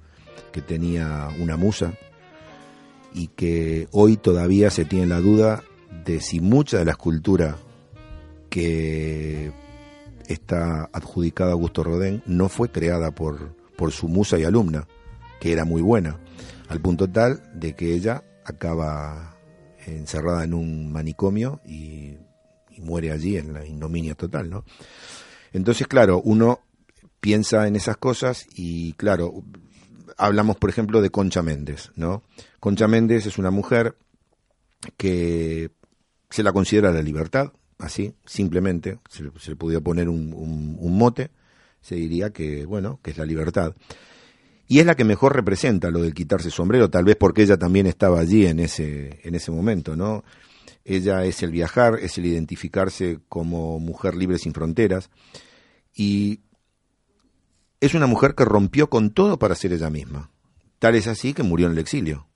que 0.51 0.61
tenía 0.61 1.29
una 1.39 1.57
musa 1.57 1.93
y 3.13 3.27
que 3.29 3.87
hoy 3.91 4.17
todavía 4.17 4.69
se 4.69 4.85
tiene 4.85 5.07
la 5.07 5.19
duda 5.19 5.63
de 6.05 6.19
si 6.19 6.41
mucha 6.41 6.77
de 6.77 6.85
la 6.85 6.91
escultura 6.91 7.57
que 8.49 9.51
está 10.27 10.89
adjudicada 10.93 11.51
a 11.51 11.53
Augusto 11.53 11.83
Rodin 11.83 12.21
no 12.25 12.49
fue 12.49 12.69
creada 12.69 13.11
por, 13.11 13.55
por 13.77 13.91
su 13.91 14.07
musa 14.07 14.37
y 14.39 14.43
alumna, 14.43 14.87
que 15.39 15.51
era 15.51 15.65
muy 15.65 15.81
buena, 15.81 16.19
al 16.69 16.79
punto 16.81 17.09
tal 17.09 17.41
de 17.53 17.75
que 17.75 17.93
ella 17.93 18.23
acaba 18.45 19.35
encerrada 19.85 20.43
en 20.43 20.53
un 20.53 20.91
manicomio 20.91 21.59
y, 21.65 22.17
muere 22.79 23.11
allí 23.11 23.37
en 23.37 23.53
la 23.53 23.65
ignominia 23.65 24.15
total, 24.15 24.49
¿no? 24.49 24.65
Entonces, 25.53 25.87
claro, 25.87 26.19
uno 26.23 26.59
piensa 27.19 27.67
en 27.67 27.75
esas 27.75 27.95
cosas 27.97 28.45
y, 28.55 28.93
claro, 28.93 29.43
hablamos, 30.17 30.57
por 30.57 30.69
ejemplo, 30.71 31.01
de 31.01 31.09
Concha 31.11 31.41
Méndez, 31.43 31.91
¿no? 31.95 32.23
Concha 32.59 32.87
Méndez 32.87 33.25
es 33.27 33.37
una 33.37 33.51
mujer 33.51 33.95
que 34.97 35.71
se 36.29 36.43
la 36.43 36.51
considera 36.51 36.91
la 36.91 37.01
libertad, 37.03 37.53
así, 37.77 38.15
simplemente, 38.25 38.99
se, 39.09 39.23
le- 39.23 39.31
se 39.39 39.51
le 39.51 39.55
podía 39.55 39.79
poner 39.79 40.09
un- 40.09 40.33
un 40.33 40.97
mote, 40.97 41.29
se 41.83 41.95
diría 41.95 42.31
que, 42.31 42.65
bueno, 42.65 42.99
que 43.03 43.11
es 43.11 43.17
la 43.17 43.25
libertad. 43.25 43.75
Y 44.67 44.79
es 44.79 44.85
la 44.85 44.95
que 44.95 45.03
mejor 45.03 45.35
representa 45.35 45.91
lo 45.91 46.01
del 46.01 46.13
quitarse 46.13 46.47
el 46.47 46.53
sombrero, 46.53 46.89
tal 46.89 47.03
vez 47.03 47.17
porque 47.17 47.43
ella 47.43 47.57
también 47.57 47.85
estaba 47.85 48.19
allí 48.19 48.47
en 48.47 48.59
ese, 48.59 49.19
en 49.23 49.35
ese 49.35 49.51
momento, 49.51 49.95
¿no? 49.95 50.23
Ella 50.85 51.25
es 51.25 51.43
el 51.43 51.51
viajar, 51.51 51.99
es 52.01 52.17
el 52.17 52.25
identificarse 52.25 53.19
como 53.29 53.79
mujer 53.79 54.15
libre 54.15 54.39
sin 54.39 54.53
fronteras. 54.53 55.09
Y 55.93 56.39
es 57.81 57.93
una 57.93 58.07
mujer 58.07 58.33
que 58.33 58.45
rompió 58.45 58.89
con 58.89 59.11
todo 59.11 59.37
para 59.37 59.55
ser 59.55 59.73
ella 59.73 59.89
misma. 59.89 60.31
Tal 60.79 60.95
es 60.95 61.07
así 61.07 61.33
que 61.33 61.43
murió 61.43 61.67
en 61.67 61.73
el 61.73 61.79
exilio. 61.79 62.27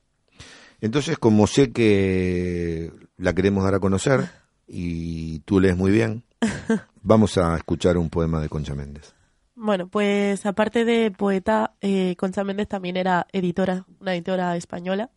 Entonces, 0.82 1.18
como 1.18 1.48
sé 1.48 1.72
que 1.72 2.92
la 3.18 3.34
queremos 3.34 3.64
dar 3.64 3.76
a 3.76 3.80
conocer 3.80 4.30
y 4.68 5.40
tú 5.40 5.60
lees 5.60 5.76
muy 5.76 5.92
bien, 5.92 6.24
vamos 7.02 7.38
a 7.38 7.56
escuchar 7.56 7.98
un 7.98 8.10
poema 8.10 8.42
de 8.42 8.50
Concha 8.50 8.76
Méndez. 8.76 9.17
Bueno, 9.60 9.88
pues 9.88 10.46
aparte 10.46 10.86
de 10.86 11.10
poeta, 11.10 11.74
eh, 11.82 12.16
Concha 12.16 12.44
Méndez 12.44 12.68
también 12.68 12.96
era 12.96 13.26
editora, 13.34 13.88
una 14.00 14.14
editora 14.14 14.56
española. 14.56 15.10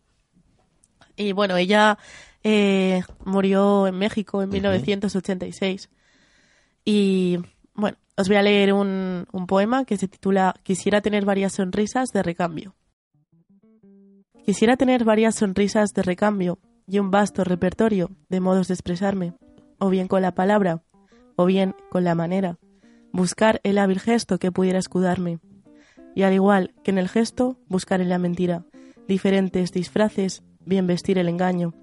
Y 1.15 1.31
bueno, 1.33 1.57
ella 1.57 1.99
eh, 2.43 3.03
murió 3.23 3.85
en 3.85 3.99
México 3.99 4.41
en 4.41 4.49
1986. 4.49 5.91
Y 6.83 7.37
bueno, 7.75 7.99
os 8.17 8.27
voy 8.27 8.37
a 8.37 8.41
leer 8.41 8.73
un, 8.73 9.27
un 9.31 9.45
poema 9.45 9.85
que 9.85 9.97
se 9.97 10.07
titula 10.07 10.55
Quisiera 10.63 11.01
tener 11.01 11.23
varias 11.23 11.53
sonrisas 11.53 12.09
de 12.09 12.23
recambio. 12.23 12.73
Quisiera 14.43 14.75
tener 14.75 15.03
varias 15.03 15.35
sonrisas 15.35 15.93
de 15.93 16.01
recambio 16.01 16.57
y 16.87 16.97
un 16.97 17.11
vasto 17.11 17.43
repertorio 17.43 18.09
de 18.27 18.39
modos 18.39 18.69
de 18.69 18.73
expresarme, 18.73 19.33
o 19.77 19.89
bien 19.89 20.07
con 20.07 20.23
la 20.23 20.33
palabra, 20.33 20.81
o 21.35 21.45
bien 21.45 21.75
con 21.91 22.03
la 22.03 22.15
manera 22.15 22.57
buscar 23.11 23.59
el 23.63 23.77
hábil 23.77 23.99
gesto 23.99 24.37
que 24.37 24.51
pudiera 24.51 24.79
escudarme, 24.79 25.39
y 26.15 26.23
al 26.23 26.33
igual 26.33 26.73
que 26.83 26.91
en 26.91 26.97
el 26.97 27.09
gesto, 27.09 27.57
buscar 27.67 28.01
en 28.01 28.09
la 28.09 28.17
mentira 28.17 28.65
diferentes 29.07 29.71
disfraces, 29.71 30.43
bien 30.65 30.87
vestir 30.87 31.17
el 31.17 31.27
engaño, 31.27 31.73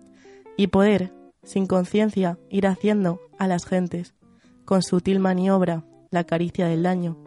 y 0.56 0.68
poder, 0.68 1.12
sin 1.42 1.66
conciencia, 1.66 2.38
ir 2.48 2.66
haciendo 2.66 3.20
a 3.38 3.46
las 3.46 3.66
gentes, 3.66 4.14
con 4.64 4.82
sutil 4.82 5.20
maniobra, 5.20 5.84
la 6.10 6.24
caricia 6.24 6.68
del 6.68 6.82
daño. 6.82 7.18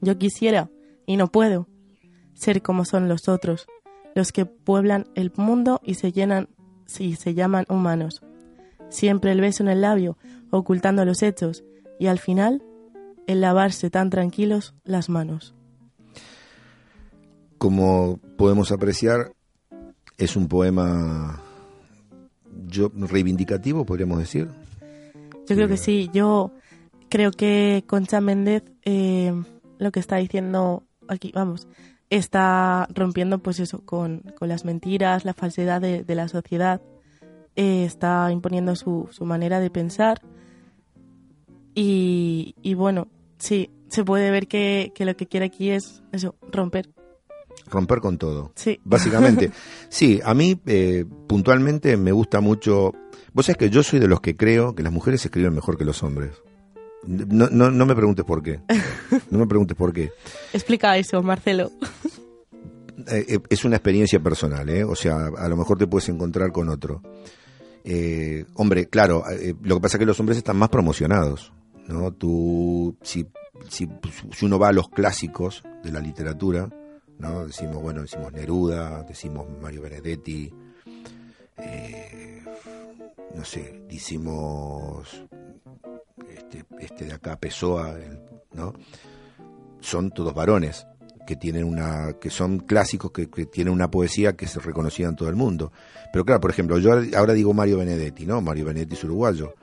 Yo 0.00 0.18
quisiera, 0.18 0.70
y 1.06 1.16
no 1.16 1.28
puedo, 1.28 1.66
ser 2.34 2.62
como 2.62 2.84
son 2.84 3.08
los 3.08 3.28
otros, 3.28 3.66
los 4.14 4.32
que 4.32 4.44
pueblan 4.44 5.06
el 5.14 5.32
mundo 5.36 5.80
y 5.82 5.94
se 5.94 6.12
llenan, 6.12 6.48
y 6.98 7.16
se 7.16 7.34
llaman 7.34 7.64
humanos. 7.68 8.22
Siempre 8.88 9.32
el 9.32 9.40
beso 9.40 9.62
en 9.62 9.70
el 9.70 9.80
labio, 9.80 10.18
ocultando 10.50 11.04
los 11.04 11.22
hechos, 11.22 11.64
y 11.98 12.06
al 12.06 12.18
final 12.18 12.62
el 13.26 13.40
lavarse 13.40 13.90
tan 13.90 14.10
tranquilos 14.10 14.74
las 14.84 15.08
manos. 15.08 15.54
Como 17.58 18.18
podemos 18.36 18.72
apreciar, 18.72 19.32
es 20.16 20.36
un 20.36 20.48
poema 20.48 21.42
yo, 22.66 22.90
reivindicativo, 22.94 23.84
podríamos 23.84 24.18
decir. 24.18 24.48
Yo 25.46 25.56
creo 25.56 25.68
que 25.68 25.76
sí, 25.76 26.10
yo 26.12 26.52
creo 27.08 27.32
que 27.32 27.84
Concha 27.86 28.20
Méndez 28.20 28.62
eh, 28.84 29.32
lo 29.78 29.92
que 29.92 30.00
está 30.00 30.16
diciendo 30.16 30.84
aquí, 31.08 31.32
vamos, 31.34 31.66
está 32.10 32.86
rompiendo 32.94 33.38
pues 33.38 33.60
eso 33.60 33.84
con, 33.84 34.22
con 34.38 34.48
las 34.48 34.64
mentiras, 34.64 35.24
la 35.24 35.34
falsedad 35.34 35.80
de, 35.80 36.04
de 36.04 36.14
la 36.14 36.28
sociedad, 36.28 36.80
eh, 37.56 37.84
está 37.84 38.30
imponiendo 38.30 38.76
su, 38.76 39.08
su 39.10 39.24
manera 39.24 39.60
de 39.60 39.70
pensar 39.70 40.20
y, 41.74 42.54
y 42.62 42.74
bueno, 42.74 43.08
sí, 43.38 43.70
se 43.88 44.04
puede 44.04 44.30
ver 44.30 44.46
que, 44.46 44.92
que 44.94 45.04
lo 45.04 45.16
que 45.16 45.26
quiere 45.26 45.46
aquí 45.46 45.70
es 45.70 46.02
eso, 46.12 46.34
romper. 46.50 46.90
Romper 47.66 48.00
con 48.00 48.18
todo. 48.18 48.52
Sí. 48.56 48.80
Básicamente. 48.84 49.50
Sí, 49.88 50.20
a 50.24 50.34
mí 50.34 50.58
eh, 50.66 51.04
puntualmente 51.26 51.96
me 51.96 52.12
gusta 52.12 52.40
mucho. 52.40 52.92
Vos 53.32 53.46
sabés 53.46 53.56
que 53.56 53.70
yo 53.70 53.82
soy 53.82 53.98
de 53.98 54.06
los 54.06 54.20
que 54.20 54.36
creo 54.36 54.74
que 54.74 54.84
las 54.84 54.92
mujeres 54.92 55.24
escriben 55.24 55.52
mejor 55.52 55.76
que 55.76 55.84
los 55.84 56.02
hombres. 56.04 56.30
No, 57.04 57.48
no, 57.50 57.70
no 57.70 57.86
me 57.86 57.96
preguntes 57.96 58.24
por 58.24 58.40
qué. 58.42 58.60
No 59.30 59.38
me 59.38 59.46
preguntes 59.46 59.76
por 59.76 59.92
qué. 59.92 60.12
Explica 60.52 60.96
eso, 60.96 61.22
Marcelo. 61.22 61.70
Eh, 63.08 63.24
eh, 63.28 63.38
es 63.48 63.64
una 63.64 63.76
experiencia 63.76 64.20
personal, 64.20 64.68
¿eh? 64.68 64.84
O 64.84 64.94
sea, 64.94 65.30
a 65.34 65.48
lo 65.48 65.56
mejor 65.56 65.78
te 65.78 65.86
puedes 65.86 66.10
encontrar 66.10 66.52
con 66.52 66.68
otro. 66.68 67.00
Eh, 67.84 68.44
hombre, 68.54 68.88
claro, 68.88 69.24
eh, 69.30 69.54
lo 69.62 69.76
que 69.76 69.80
pasa 69.80 69.96
es 69.96 70.00
que 70.00 70.06
los 70.06 70.20
hombres 70.20 70.38
están 70.38 70.56
más 70.56 70.68
promocionados, 70.68 71.52
¿no? 71.88 72.12
Tú, 72.12 72.96
si, 73.02 73.26
si, 73.68 73.88
si 74.32 74.46
uno 74.46 74.58
va 74.58 74.68
a 74.68 74.72
los 74.72 74.88
clásicos 74.88 75.62
de 75.82 75.92
la 75.92 76.00
literatura, 76.00 76.68
¿no? 77.18 77.46
Decimos, 77.46 77.82
bueno, 77.82 78.02
decimos 78.02 78.32
Neruda, 78.32 79.02
decimos 79.02 79.46
Mario 79.60 79.82
Benedetti, 79.82 80.52
eh, 81.58 82.42
no 83.34 83.44
sé, 83.44 83.82
decimos 83.88 85.24
este, 86.28 86.64
este 86.78 87.04
de 87.04 87.12
acá, 87.12 87.38
Pessoa, 87.38 87.94
¿no? 88.52 88.72
Son 89.80 90.10
todos 90.10 90.34
varones 90.34 90.86
que 91.26 91.36
tienen 91.36 91.64
una 91.64 92.14
que 92.14 92.30
son 92.30 92.58
clásicos 92.58 93.12
que, 93.12 93.26
tienen 93.46 93.72
una 93.72 93.90
poesía 93.90 94.36
que 94.36 94.48
se 94.48 94.58
reconocida 94.58 95.08
en 95.08 95.14
todo 95.14 95.28
el 95.28 95.36
mundo 95.36 95.70
pero 96.12 96.24
claro 96.24 96.40
por 96.40 96.50
ejemplo 96.50 96.78
yo 96.78 96.90
ahora 97.16 97.34
digo 97.34 97.54
Mario 97.54 97.78
Benedetti 97.78 98.26
no 98.26 98.40
Mario 98.40 98.64
Benedetti 98.64 98.94
es 98.94 99.04
uruguayo 99.04 99.54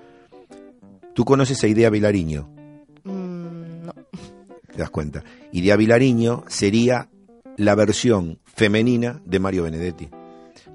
tú 1.18 1.26
conoces 1.26 1.64
a 1.64 1.68
Idea 1.68 1.90
Vilariño 1.90 2.48
Mm, 3.04 3.86
no. 3.86 3.94
te 4.72 4.78
das 4.78 4.90
cuenta 4.92 5.24
Idea 5.52 5.76
Vilariño 5.76 6.44
sería 6.48 7.10
la 7.58 7.74
versión 7.74 8.38
femenina 8.46 9.20
de 9.26 9.40
Mario 9.40 9.64
Benedetti 9.64 10.08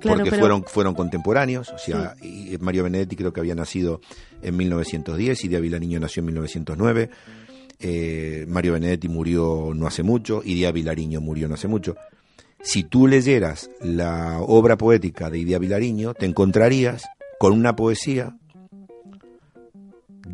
Claro, 0.01 0.17
porque 0.19 0.31
pero- 0.31 0.41
fueron 0.41 0.65
fueron 0.65 0.95
contemporáneos 0.95 1.69
o 1.71 1.79
sea 1.79 2.15
y 2.23 2.57
Mario 2.59 2.83
Benedetti 2.85 3.15
creo 3.15 3.33
que 3.33 3.39
había 3.41 3.55
nacido 3.55 4.01
en 4.43 4.57
1910 4.57 5.45
Idea 5.45 5.61
Vilariño 5.61 6.01
nació 6.01 6.21
en 6.23 6.27
1909 6.27 7.11
eh, 7.79 8.45
Mario 8.49 8.73
Benedetti 8.73 9.09
murió 9.09 9.73
no 9.75 9.87
hace 9.87 10.03
mucho, 10.03 10.43
Idea 10.45 10.73
Vilariño 10.73 11.21
murió 11.21 11.49
no 11.49 11.55
hace 11.55 11.67
mucho. 11.69 11.97
Si 12.63 12.85
tú 12.85 13.09
leyeras 13.09 13.71
la 13.81 14.39
obra 14.41 14.77
poética 14.79 15.29
de 15.31 15.39
Idea 15.41 15.59
Vilariño, 15.59 16.15
te 16.15 16.27
encontrarías 16.27 17.03
con 17.41 17.53
una 17.55 17.75
poesía 17.75 18.37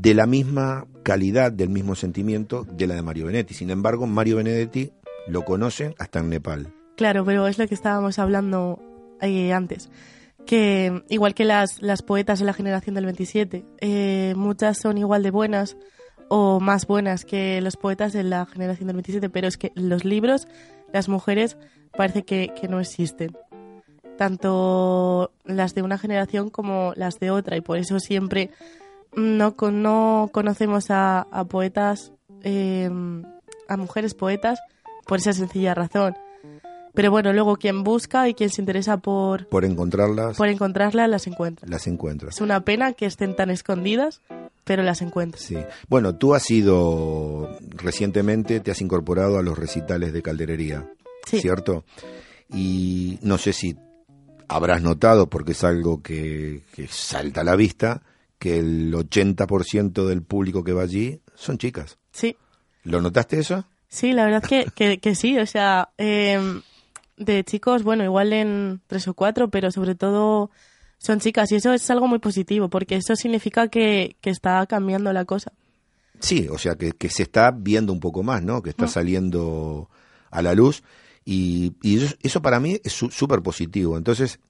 de 0.00 0.14
la 0.14 0.26
misma 0.26 0.86
calidad, 1.02 1.50
del 1.50 1.70
mismo 1.70 1.94
sentimiento 1.94 2.64
de 2.64 2.86
la 2.86 2.94
de 2.94 3.02
Mario 3.02 3.26
Benedetti. 3.26 3.54
Sin 3.54 3.70
embargo, 3.70 4.06
Mario 4.06 4.36
Benedetti 4.36 4.92
lo 5.26 5.44
conocen 5.44 5.94
hasta 5.98 6.20
en 6.20 6.30
Nepal. 6.30 6.72
Claro, 6.96 7.24
pero 7.24 7.48
es 7.48 7.58
lo 7.58 7.66
que 7.66 7.74
estábamos 7.74 8.18
hablando 8.18 8.80
eh, 9.20 9.52
antes. 9.52 9.90
Que 10.46 11.02
igual 11.08 11.34
que 11.34 11.44
las, 11.44 11.82
las 11.82 12.02
poetas 12.02 12.38
de 12.38 12.44
la 12.44 12.52
generación 12.52 12.94
del 12.94 13.06
27, 13.06 13.64
eh, 13.80 14.34
muchas 14.36 14.78
son 14.78 14.98
igual 14.98 15.22
de 15.22 15.30
buenas 15.30 15.76
o 16.28 16.60
más 16.60 16.86
buenas 16.86 17.24
que 17.24 17.60
los 17.60 17.76
poetas 17.76 18.12
de 18.12 18.22
la 18.22 18.46
generación 18.46 18.86
del 18.86 18.96
27, 18.96 19.30
pero 19.30 19.48
es 19.48 19.56
que 19.56 19.72
los 19.74 20.04
libros, 20.04 20.46
las 20.92 21.08
mujeres, 21.08 21.56
parece 21.96 22.22
que, 22.22 22.52
que 22.58 22.68
no 22.68 22.78
existen. 22.80 23.36
Tanto 24.16 25.32
las 25.44 25.74
de 25.74 25.82
una 25.82 25.98
generación 25.98 26.50
como 26.50 26.92
las 26.96 27.18
de 27.18 27.30
otra, 27.30 27.56
y 27.56 27.60
por 27.60 27.78
eso 27.78 27.98
siempre 28.00 28.50
no, 29.14 29.56
con- 29.56 29.82
no 29.82 30.30
conocemos 30.32 30.90
a, 30.90 31.20
a 31.30 31.44
poetas, 31.44 32.12
eh, 32.42 32.90
a 33.68 33.76
mujeres 33.76 34.14
poetas, 34.14 34.58
por 35.06 35.18
esa 35.18 35.32
sencilla 35.32 35.74
razón. 35.74 36.14
Pero 36.94 37.10
bueno, 37.12 37.32
luego 37.32 37.56
quien 37.56 37.84
busca 37.84 38.28
y 38.28 38.34
quien 38.34 38.50
se 38.50 38.60
interesa 38.60 38.96
por, 38.96 39.46
Por 39.48 39.64
encontrarlas, 39.64 40.36
por 40.36 40.48
encontrarlas, 40.48 41.08
las 41.08 41.26
encuentra. 41.28 41.68
las 41.68 41.86
encuentras. 41.86 42.34
Es 42.36 42.40
una 42.40 42.64
pena 42.64 42.92
que 42.92 43.06
estén 43.06 43.36
tan 43.36 43.50
escondidas, 43.50 44.20
pero 44.64 44.82
las 44.82 45.00
encuentras. 45.00 45.42
Sí. 45.44 45.56
Bueno, 45.88 46.16
tú 46.16 46.34
has 46.34 46.50
ido 46.50 47.56
recientemente, 47.70 48.58
te 48.60 48.70
has 48.72 48.80
incorporado 48.80 49.38
a 49.38 49.42
los 49.42 49.56
recitales 49.56 50.12
de 50.12 50.22
calderería, 50.22 50.90
Sí. 51.26 51.40
¿cierto? 51.40 51.84
Y 52.50 53.18
no 53.22 53.38
sé 53.38 53.52
si 53.52 53.76
habrás 54.48 54.82
notado, 54.82 55.28
porque 55.28 55.52
es 55.52 55.62
algo 55.62 56.02
que, 56.02 56.62
que 56.74 56.88
salta 56.88 57.42
a 57.42 57.44
la 57.44 57.54
vista, 57.54 58.02
que 58.38 58.58
el 58.58 58.92
80% 58.94 60.06
del 60.06 60.22
público 60.22 60.62
que 60.64 60.72
va 60.72 60.82
allí 60.82 61.20
son 61.34 61.58
chicas. 61.58 61.98
Sí, 62.12 62.36
¿Lo 62.84 63.00
notaste 63.00 63.38
eso? 63.40 63.64
sí, 63.88 64.12
la 64.12 64.24
verdad 64.26 64.42
que, 64.42 64.66
que, 64.74 64.98
que 64.98 65.14
sí. 65.14 65.38
O 65.38 65.46
sea, 65.46 65.90
em, 65.98 66.62
de 67.16 67.42
chicos, 67.44 67.82
bueno, 67.82 68.04
igual 68.04 68.32
en 68.32 68.80
tres 68.86 69.08
o 69.08 69.14
cuatro, 69.14 69.48
pero 69.50 69.70
sobre 69.70 69.94
todo 69.94 70.50
son 70.98 71.20
chicas. 71.20 71.50
Y 71.52 71.56
eso 71.56 71.72
es 71.72 71.90
algo 71.90 72.06
muy 72.06 72.18
positivo, 72.18 72.68
porque 72.68 72.96
eso 72.96 73.16
significa 73.16 73.68
que, 73.68 74.16
que 74.20 74.30
está 74.30 74.64
cambiando 74.66 75.12
la 75.12 75.24
cosa. 75.24 75.52
Sí, 76.20 76.48
o 76.50 76.58
sea, 76.58 76.74
que, 76.76 76.92
que 76.92 77.08
se 77.08 77.22
está 77.22 77.50
viendo 77.50 77.92
un 77.92 78.00
poco 78.00 78.22
más, 78.22 78.42
¿no? 78.42 78.60
Que 78.62 78.70
está 78.70 78.88
saliendo 78.88 79.88
a 80.30 80.42
la 80.42 80.54
luz. 80.54 80.82
Y, 81.24 81.74
y 81.82 82.02
eso, 82.02 82.14
eso 82.22 82.42
para 82.42 82.58
mí 82.58 82.80
es 82.82 82.92
su- 82.92 83.10
súper 83.10 83.40
positivo. 83.42 83.96
Entonces, 83.96 84.40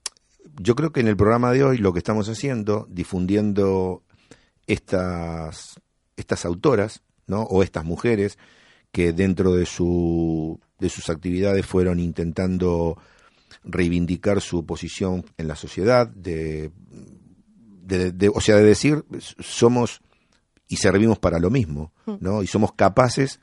yo 0.61 0.75
creo 0.75 0.93
que 0.93 1.01
en 1.01 1.09
el 1.09 1.17
programa 1.17 1.53
de 1.53 1.65
hoy 1.65 1.79
lo 1.79 1.93
que 1.93 1.99
estamos 1.99 2.29
haciendo, 2.29 2.87
difundiendo 2.91 4.03
estas, 4.67 5.81
estas 6.17 6.45
autoras, 6.45 7.03
¿no? 7.27 7.43
O 7.43 7.63
estas 7.63 7.85
mujeres 7.85 8.39
que 8.93 9.13
dentro 9.13 9.53
de, 9.55 9.67
su, 9.67 10.61
de 10.79 10.89
sus 10.89 11.11
actividades 11.11 11.67
fueron 11.67 12.01
intentando 12.01 12.97
reivindicar 13.65 14.41
su 14.41 14.65
posición 14.65 15.25
en 15.37 15.49
la 15.49 15.57
sociedad, 15.57 16.07
de, 16.09 16.71
de- 17.83 18.13
de- 18.13 18.29
o 18.29 18.41
sea, 18.41 18.57
de 18.57 18.65
decir, 18.65 19.05
somos 19.41 20.01
y 20.69 20.77
servimos 20.77 21.19
para 21.19 21.39
lo 21.39 21.51
mismo, 21.51 21.93
¿no? 22.21 22.43
Y 22.43 22.47
somos 22.47 22.73
capaces 22.73 23.41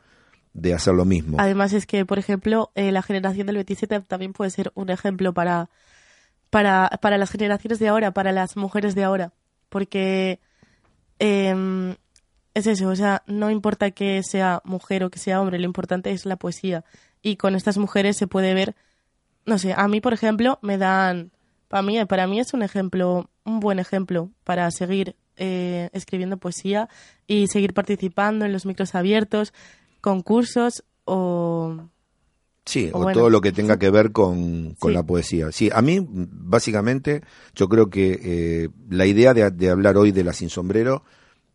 de 0.53 0.73
hacer 0.73 0.93
lo 0.93 1.05
mismo. 1.05 1.37
Además 1.39 1.73
es 1.73 1.85
que, 1.85 2.05
por 2.05 2.17
ejemplo, 2.19 2.71
eh, 2.75 2.91
la 2.91 3.01
generación 3.01 3.47
del 3.47 3.57
27 3.57 4.01
también 4.01 4.31
puede 4.33 4.51
ser 4.51 4.71
un 4.75 4.89
ejemplo 4.89 5.33
para, 5.33 5.69
para, 6.55 6.87
para 7.01 7.17
las 7.17 7.31
generaciones 7.31 7.79
de 7.79 7.89
ahora, 7.89 8.11
para 8.11 8.31
las 8.31 8.55
mujeres 8.55 8.95
de 8.95 9.03
ahora. 9.03 9.33
Porque 9.67 10.39
em, 11.19 11.97
es 12.53 12.65
eso, 12.65 12.87
o 12.87 12.95
sea, 12.95 13.23
no 13.27 13.51
importa 13.51 13.91
que 13.91 14.21
sea 14.23 14.61
mujer 14.63 15.03
o 15.03 15.09
que 15.09 15.19
sea 15.19 15.41
hombre, 15.41 15.59
lo 15.59 15.65
importante 15.65 16.11
es 16.11 16.25
la 16.25 16.37
poesía. 16.37 16.85
Y 17.21 17.35
con 17.35 17.55
estas 17.55 17.77
mujeres 17.77 18.15
se 18.15 18.27
puede 18.27 18.53
ver, 18.53 18.73
no 19.45 19.57
sé, 19.57 19.73
a 19.75 19.85
mí, 19.89 19.99
por 19.99 20.13
ejemplo, 20.13 20.57
me 20.61 20.77
dan, 20.77 21.33
para 21.67 21.81
mí, 21.81 22.05
para 22.05 22.25
mí 22.25 22.39
es 22.39 22.53
un 22.53 22.63
ejemplo, 22.63 23.29
un 23.43 23.59
buen 23.59 23.77
ejemplo 23.77 24.31
para 24.45 24.71
seguir 24.71 25.17
eh, 25.35 25.89
escribiendo 25.91 26.37
poesía 26.37 26.87
y 27.27 27.47
seguir 27.47 27.73
participando 27.73 28.45
en 28.45 28.53
los 28.53 28.65
micros 28.65 28.95
abiertos, 28.95 29.53
concursos 29.99 30.85
o... 31.03 31.89
Sí, 32.65 32.89
o 32.93 32.97
o 32.97 33.03
bueno. 33.03 33.19
todo 33.19 33.29
lo 33.29 33.41
que 33.41 33.51
tenga 33.51 33.77
que 33.77 33.89
ver 33.91 34.11
con, 34.11 34.73
con 34.79 34.91
Sí. 34.91 34.95
la 34.95 35.03
poesía. 35.03 35.51
Sí, 35.51 35.69
a 35.73 35.81
mí, 35.83 36.05
básicamente, 36.09 37.21
yo 37.55 37.69
creo 37.69 37.89
que 37.89 38.19
eh, 38.23 38.69
la 38.89 39.05
idea 39.05 39.33
de, 39.35 39.49
de 39.51 39.69
hablar 39.69 39.97
hoy 39.97 40.11
de 40.11 40.23
la 40.23 40.33
sin 40.33 40.49
sombrero 40.49 41.03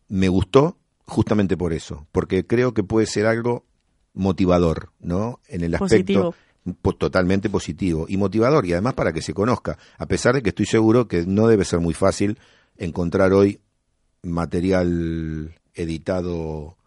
me 0.07 0.29
gustó 0.29 0.77
justamente 1.05 1.57
por 1.57 1.73
eso, 1.73 2.07
porque 2.13 2.45
creo 2.47 2.73
que 2.73 2.83
puede 2.83 3.05
ser 3.07 3.25
algo 3.25 3.65
motivador, 4.13 4.91
¿no? 5.01 5.39
En 5.47 5.63
el 5.63 5.73
aspecto 5.75 5.95
Positivo. 5.95 6.35
po- 6.81 6.93
totalmente 6.95 7.49
positivo 7.49 8.05
y 8.07 8.15
motivador, 8.17 8.65
y 8.65 8.71
además 8.73 8.93
para 8.93 9.11
que 9.11 9.21
se 9.21 9.33
conozca, 9.33 9.77
a 9.97 10.05
pesar 10.05 10.35
de 10.35 10.41
que 10.41 10.49
estoy 10.49 10.65
seguro 10.65 11.07
que 11.09 11.25
no 11.25 11.47
debe 11.47 11.65
ser 11.65 11.79
muy 11.79 11.93
fácil 11.93 12.37
encontrar 12.77 13.33
hoy 13.33 13.59
material 14.23 15.55
editado 15.73 16.77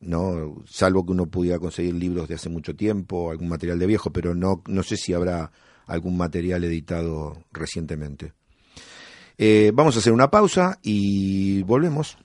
no 0.00 0.56
salvo 0.66 1.04
que 1.04 1.12
uno 1.12 1.26
pudiera 1.26 1.58
conseguir 1.58 1.94
libros 1.94 2.28
de 2.28 2.34
hace 2.34 2.48
mucho 2.48 2.76
tiempo 2.76 3.30
algún 3.30 3.48
material 3.48 3.78
de 3.78 3.86
viejo 3.86 4.12
pero 4.12 4.34
no 4.34 4.62
no 4.66 4.82
sé 4.82 4.96
si 4.96 5.14
habrá 5.14 5.50
algún 5.86 6.16
material 6.16 6.64
editado 6.64 7.44
recientemente. 7.52 8.32
Eh, 9.38 9.72
vamos 9.74 9.96
a 9.96 10.00
hacer 10.00 10.12
una 10.12 10.30
pausa 10.30 10.78
y 10.82 11.62
volvemos 11.62 12.18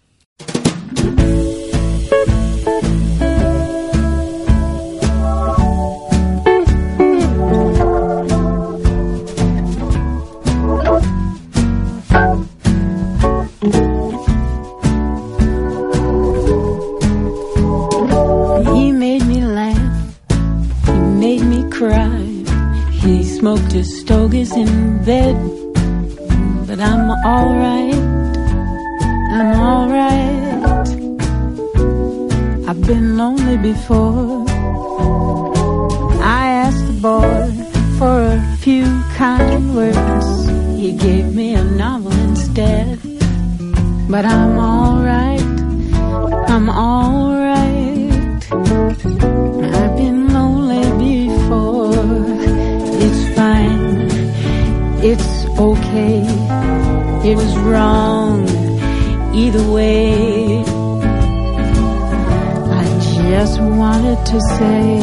His 23.55 23.99
stogies 23.99 24.55
in 24.55 25.03
bed. 25.03 25.35
But 26.65 26.79
I'm 26.79 27.09
alright. 27.25 27.93
I'm 29.35 29.51
alright. 29.59 30.87
I've 32.69 32.81
been 32.87 33.17
lonely 33.17 33.57
before. 33.57 34.45
I 36.21 36.47
asked 36.63 36.87
the 36.87 36.99
boy 37.01 37.51
for 37.99 38.15
a 38.23 38.41
few 38.59 38.85
kind 39.15 39.75
words. 39.75 40.47
He 40.79 40.93
gave 40.93 41.35
me 41.35 41.55
a 41.55 41.63
novel 41.63 42.13
instead. 42.29 42.97
But 44.09 44.23
I'm 44.23 44.57
alright. 44.57 45.41
I'm 46.49 46.69
alright. 46.69 47.24
Okay. 55.57 56.21
It 57.29 57.35
was 57.35 57.57
wrong 57.59 58.47
either 59.33 59.63
way. 59.71 60.59
I 62.81 62.85
just 63.29 63.59
wanted 63.61 64.25
to 64.25 64.39
say 64.57 64.99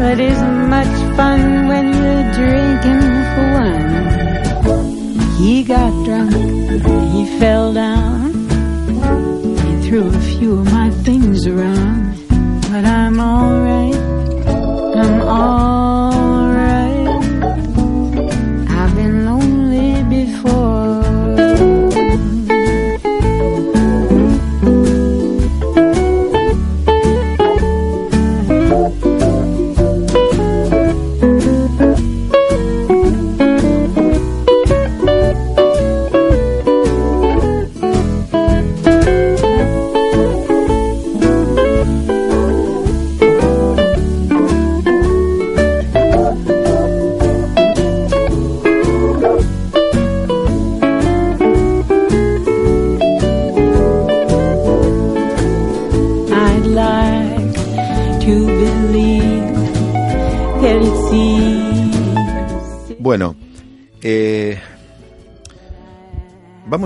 that 0.00 0.18
isn't 0.18 0.68
much 0.68 1.16
fun 1.16 1.68
when 1.68 1.86
you're 1.92 2.32
drinking 2.32 3.04
for 3.32 3.46
one. 3.64 4.00
He 5.38 5.64
got 5.64 5.92
drunk. 6.04 6.32
He 7.14 7.38
fell 7.38 7.72
down. 7.72 8.32
He 9.64 9.88
threw 9.88 10.08
a 10.08 10.20
few 10.20 10.58
of 10.60 10.72
my 10.72 10.90
things 10.90 11.46
around, 11.46 12.16
but 12.70 12.84
I'm 12.84 13.20
alright. 13.20 13.96
I'm 14.96 15.20
alright. 15.22 15.89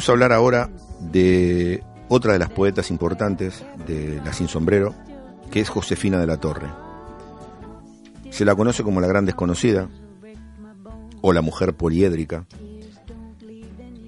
Vamos 0.04 0.10
a 0.10 0.24
hablar 0.26 0.32
ahora 0.34 0.70
de 1.00 1.82
otra 2.08 2.34
de 2.34 2.38
las 2.38 2.50
poetas 2.50 2.90
importantes 2.90 3.64
de 3.86 4.20
La 4.22 4.34
Sin 4.34 4.48
Sombrero, 4.48 4.94
que 5.50 5.60
es 5.60 5.70
Josefina 5.70 6.20
de 6.20 6.26
la 6.26 6.36
Torre. 6.36 6.66
Se 8.28 8.44
la 8.44 8.54
conoce 8.54 8.82
como 8.82 9.00
la 9.00 9.06
gran 9.06 9.24
desconocida 9.24 9.88
o 11.22 11.32
la 11.32 11.40
mujer 11.40 11.72
poliédrica. 11.72 12.44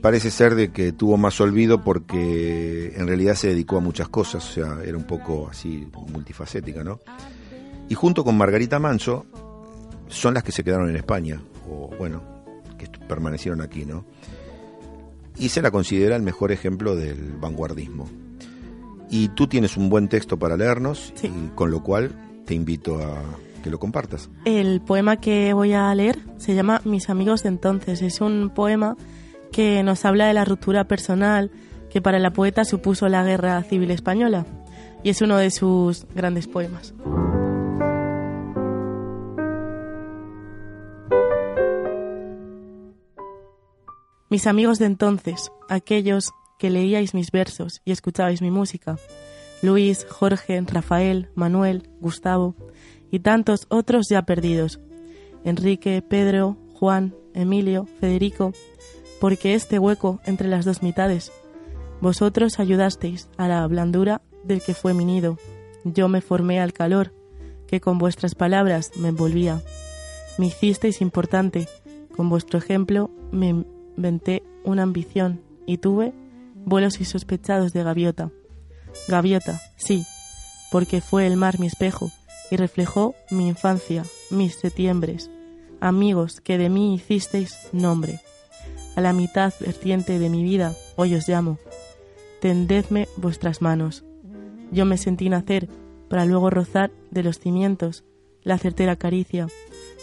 Parece 0.03 0.31
ser 0.31 0.55
de 0.55 0.71
que 0.71 0.93
tuvo 0.93 1.17
más 1.17 1.41
olvido 1.41 1.83
porque 1.83 2.93
en 2.95 3.07
realidad 3.07 3.35
se 3.35 3.49
dedicó 3.49 3.79
a 3.79 3.81
muchas 3.81 4.11
cosas, 4.11 4.47
o 4.51 4.53
sea, 4.53 4.85
era 4.85 4.99
un 4.99 5.05
poco 5.05 5.49
así 5.49 5.89
multifacética, 6.13 6.85
¿no? 6.85 7.01
Y 7.89 7.95
junto 7.95 8.23
con 8.23 8.37
Margarita 8.37 8.79
Manso 8.79 9.25
son 10.09 10.35
las 10.35 10.43
que 10.43 10.53
se 10.53 10.63
quedaron 10.63 10.91
en 10.91 10.97
España, 10.97 11.41
o 11.67 11.89
bueno, 11.99 12.23
que 12.77 12.87
permanecieron 13.09 13.63
aquí, 13.63 13.87
¿no? 13.87 14.05
Y 15.39 15.51
se 15.51 15.63
la 15.63 15.71
considera 15.71 16.17
el 16.17 16.23
mejor 16.23 16.53
ejemplo 16.53 16.97
del 16.97 17.37
vanguardismo. 17.41 18.09
Y 19.11 19.29
tú 19.29 19.47
tienes 19.47 19.77
un 19.77 19.89
buen 19.89 20.09
texto 20.09 20.39
para 20.39 20.57
leernos, 20.57 21.13
y 21.23 21.49
con 21.55 21.71
lo 21.71 21.83
cual 21.83 22.13
te 22.45 22.55
invito 22.55 23.03
a 23.03 23.23
que 23.63 23.71
lo 23.71 23.79
compartas. 23.79 24.31
El 24.45 24.81
poema 24.81 25.17
que 25.17 25.53
voy 25.53 25.73
a 25.73 25.95
leer 25.95 26.19
se 26.39 26.55
llama 26.55 26.81
Mis 26.85 27.11
amigos 27.11 27.43
de 27.43 27.51
entonces. 27.51 28.03
Es 28.03 28.21
un 28.21 28.51
poema 28.55 28.97
que 29.53 29.83
nos 29.83 30.05
habla 30.05 30.27
de 30.27 30.35
la 30.35 30.45
ruptura 30.45 30.85
personal 30.85 31.51
que 31.91 32.01
para 32.01 32.19
la 32.19 32.33
poeta 32.33 32.65
supuso 32.65 33.09
la 33.09 33.25
guerra 33.25 33.63
civil 33.63 33.91
española 33.91 34.47
y 35.03 35.11
es 35.11 35.23
uno 35.23 35.37
de 35.37 35.51
sus 35.51 36.07
grandes 36.15 36.47
poemas. 36.47 36.95
Mis 44.29 44.49
amigos 44.49 44.81
de 44.81 44.87
entonces, 44.87 45.53
aquellos 45.69 46.33
que 46.59 46.69
leíais 46.69 47.15
mis 47.15 47.31
versos 47.31 47.81
y 47.85 47.93
escuchabais 47.93 48.43
mi 48.43 48.51
música, 48.51 48.99
Luis, 49.63 50.05
Jorge, 50.09 50.61
Rafael, 50.67 51.31
Manuel, 51.37 51.89
Gustavo 52.01 52.57
y 53.13 53.21
tantos 53.21 53.67
otros 53.69 54.09
ya 54.11 54.23
perdidos, 54.23 54.81
Enrique, 55.45 56.03
Pedro, 56.03 56.57
Juan, 56.75 57.15
Emilio, 57.35 57.87
Federico, 58.01 58.53
porque 59.21 59.55
este 59.55 59.79
hueco 59.79 60.21
entre 60.25 60.49
las 60.49 60.65
dos 60.65 60.83
mitades, 60.83 61.31
vosotros 62.01 62.59
ayudasteis 62.59 63.29
a 63.37 63.47
la 63.47 63.65
blandura 63.69 64.23
del 64.43 64.61
que 64.61 64.75
fue 64.75 64.93
mi 64.93 65.05
nido, 65.05 65.39
yo 65.85 66.09
me 66.09 66.21
formé 66.21 66.61
al 66.61 66.73
calor 66.73 67.15
que 67.69 67.81
con 67.81 67.99
vuestras 67.99 68.35
palabras 68.35 68.91
me 68.97 69.09
envolvía, 69.09 69.63
me 70.37 70.47
hicisteis 70.47 71.01
importante, 71.01 71.69
con 72.17 72.29
vuestro 72.29 72.59
ejemplo 72.59 73.11
me 73.31 73.65
venté 73.97 74.43
una 74.65 74.83
ambición 74.83 75.41
y 75.67 75.79
tuve 75.79 76.13
vuelos 76.65 77.01
insospechados 77.01 77.73
de 77.73 77.83
gaviota. 77.83 78.31
Gaviota, 79.09 79.61
sí, 79.77 80.05
porque 80.71 81.01
fue 81.01 81.27
el 81.27 81.37
mar 81.37 81.59
mi 81.59 81.67
espejo 81.67 82.11
y 82.51 82.57
reflejó 82.57 83.15
mi 83.31 83.49
infancia, 83.49 84.05
mis 84.31 84.55
septiembres, 84.55 85.31
amigos 85.81 86.41
que 86.41 86.59
de 86.59 86.69
mí 86.69 86.95
hicisteis 86.95 87.57
nombre. 87.73 88.21
A 88.95 89.01
la 89.01 89.13
mitad 89.13 89.53
vertiente 89.61 90.19
de 90.19 90.31
mi 90.31 90.43
vida 90.43 90.75
hoy 90.97 91.15
os 91.15 91.29
llamo. 91.29 91.59
Tendedme 92.41 93.09
vuestras 93.17 93.61
manos. 93.61 94.05
Yo 94.73 94.85
me 94.85 94.99
sentí 94.99 95.29
nacer 95.29 95.69
para 96.09 96.25
luego 96.25 96.51
rozar 96.51 96.91
de 97.11 97.23
los 97.23 97.39
cimientos 97.39 98.05
la 98.43 98.59
certera 98.59 98.97
caricia, 98.97 99.49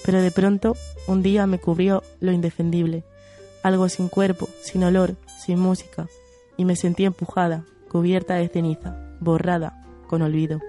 pero 0.06 0.22
de 0.22 0.32
pronto 0.32 0.76
un 1.08 1.24
día 1.24 1.48
me 1.48 1.60
cubrió 1.60 2.04
lo 2.20 2.32
indefendible 2.32 3.04
algo 3.64 3.90
sin 3.90 4.10
cuerpo, 4.10 4.50
sin 4.62 4.84
olor, 4.84 5.16
sin 5.40 5.58
música, 5.58 6.08
y 6.58 6.66
me 6.66 6.76
sentí 6.76 7.06
empujada, 7.06 7.66
cubierta 7.90 8.36
de 8.36 8.50
ceniza, 8.50 8.96
borrada, 9.20 9.82
con 10.08 10.22
olvido. 10.22 10.60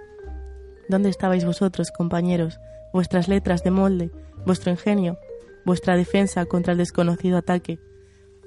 ¿Dónde 0.89 1.11
estabais 1.11 1.45
vosotros, 1.45 1.91
compañeros, 1.91 2.59
vuestras 2.93 3.29
letras 3.29 3.65
de 3.65 3.71
molde, 3.71 4.11
vuestro 4.47 4.71
ingenio, 4.71 5.19
vuestra 5.65 5.97
defensa 5.97 6.47
contra 6.47 6.73
el 6.73 6.79
desconocido 6.79 7.39
ataque? 7.39 7.79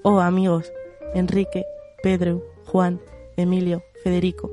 Oh 0.03 0.19
amigos, 0.19 0.71
Enrique, 1.13 1.65
Pedro, 2.01 2.43
Juan, 2.65 3.01
Emilio, 3.35 3.83
Federico, 4.03 4.51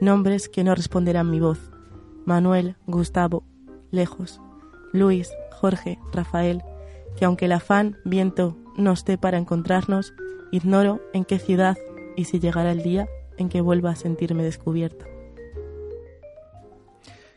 nombres 0.00 0.48
que 0.48 0.64
no 0.64 0.74
responderán 0.74 1.30
mi 1.30 1.38
voz. 1.38 1.58
Manuel, 2.24 2.76
Gustavo, 2.86 3.44
lejos. 3.90 4.40
Luis, 4.92 5.30
Jorge, 5.52 5.98
Rafael, 6.12 6.62
que 7.16 7.24
aunque 7.24 7.46
el 7.46 7.52
afán, 7.52 7.98
viento 8.04 8.56
no 8.76 8.92
esté 8.92 9.18
para 9.18 9.38
encontrarnos, 9.38 10.14
ignoro 10.50 11.00
en 11.12 11.24
qué 11.24 11.38
ciudad 11.38 11.76
y 12.16 12.24
si 12.24 12.40
llegará 12.40 12.72
el 12.72 12.82
día 12.82 13.08
en 13.38 13.48
que 13.48 13.60
vuelva 13.60 13.90
a 13.90 13.96
sentirme 13.96 14.42
descubierta. 14.42 15.06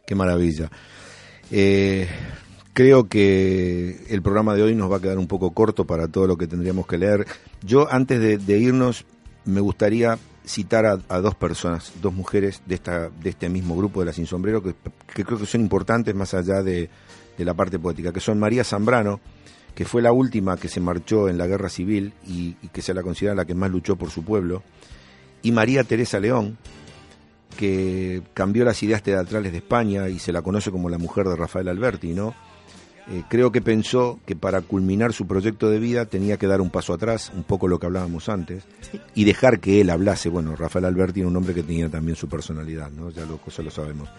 Qué 0.06 0.16
maravilla. 0.16 0.70
Eh, 1.52 2.08
creo 2.74 3.08
que 3.08 4.06
el 4.10 4.22
programa 4.22 4.56
de 4.56 4.64
hoy 4.64 4.76
nos 4.76 4.92
va 4.92 4.98
a 4.98 5.02
quedar 5.02 5.18
un 5.18 5.28
poco 5.28 5.52
corto 5.52 5.86
para 5.86 6.08
todo 6.08 6.28
lo 6.28 6.38
que 6.38 6.48
tendríamos 6.48 6.86
que 6.86 6.98
leer. 6.98 7.26
Yo 7.64 7.92
antes 7.92 8.46
de, 8.46 8.58
irnos 8.60 9.06
me 9.46 9.62
gustaría 9.62 10.20
citar 10.46 10.86
a, 10.86 11.22
dos 11.22 11.36
personas, 11.36 11.94
dos 12.02 12.14
mujeres 12.14 12.62
de, 12.66 12.76
esta, 12.76 13.10
de 13.10 13.30
este 13.30 13.50
mismo 13.50 13.76
grupo 13.76 14.02
de 14.02 14.08
la 14.08 14.14
Sin 14.14 14.28
Sombrero 14.28 14.62
que, 14.62 14.76
creo 15.08 15.40
que 15.40 15.46
son 15.46 15.62
importantes 15.62 16.14
más 16.14 16.34
allá 16.36 16.62
de, 16.62 16.90
de 17.38 17.46
la 17.46 17.54
parte 17.56 17.80
poética, 17.80 18.14
que 18.14 18.20
son 18.20 18.40
María 18.40 18.64
Zambrano, 18.64 19.20
que 19.76 19.86
fue 19.86 20.02
la 20.02 20.14
última 20.14 20.58
que 20.58 20.70
se 20.70 20.80
marchó 20.80 21.28
en 21.28 21.38
la 21.38 21.48
guerra 21.48 21.70
civil 21.70 22.14
y, 22.26 22.54
que 22.74 22.82
se 22.82 22.94
la 22.94 23.04
considera 23.04 23.36
la 23.36 23.46
que 23.46 23.54
más 23.54 23.70
luchó 23.70 23.98
por 23.98 24.10
su 24.10 24.24
pueblo, 24.24 24.64
y 25.44 25.52
María 25.52 25.84
Teresa 25.84 26.20
León, 26.20 26.58
que 27.58 28.24
cambió 28.34 28.66
las 28.66 28.82
ideas 28.82 29.04
teatrales 29.04 29.52
de 29.52 29.60
España 29.60 30.10
y 30.10 30.18
se 30.18 30.32
la 30.32 30.42
conoce 30.42 30.72
como 30.72 30.90
la 30.90 30.98
mujer 30.98 31.28
de 31.28 31.36
Rafael 31.36 31.68
Alberti, 31.68 32.14
¿no? 32.14 32.34
Eh, 33.08 33.22
creo 33.30 33.52
que 33.52 33.62
pensó 33.62 34.20
que 34.26 34.36
para 34.36 34.62
culminar 34.62 35.14
su 35.14 35.28
proyecto 35.28 35.70
de 35.70 35.78
vida 35.78 36.06
tenía 36.06 36.38
que 36.38 36.48
dar 36.48 36.60
un 36.60 36.72
paso 36.72 36.94
atrás, 36.94 37.32
un 37.36 37.44
poco 37.44 37.68
lo 37.68 37.80
que 37.80 37.86
hablábamos 37.86 38.30
antes, 38.30 38.64
y 39.14 39.26
dejar 39.26 39.60
que 39.60 39.82
él 39.82 39.92
hablase. 39.92 40.30
Bueno, 40.30 40.56
Rafael 40.56 40.86
Alberti 40.86 41.20
era 41.20 41.30
un 41.30 41.36
hombre 41.36 41.54
que 41.54 41.62
tenía 41.62 41.88
también 41.88 42.16
su 42.16 42.28
personalidad, 42.28 42.90
¿no? 42.90 43.12
Ya 43.12 43.26
lo, 43.26 43.40
eso 43.46 43.62
lo 43.62 43.70
sabemos. 43.70 44.10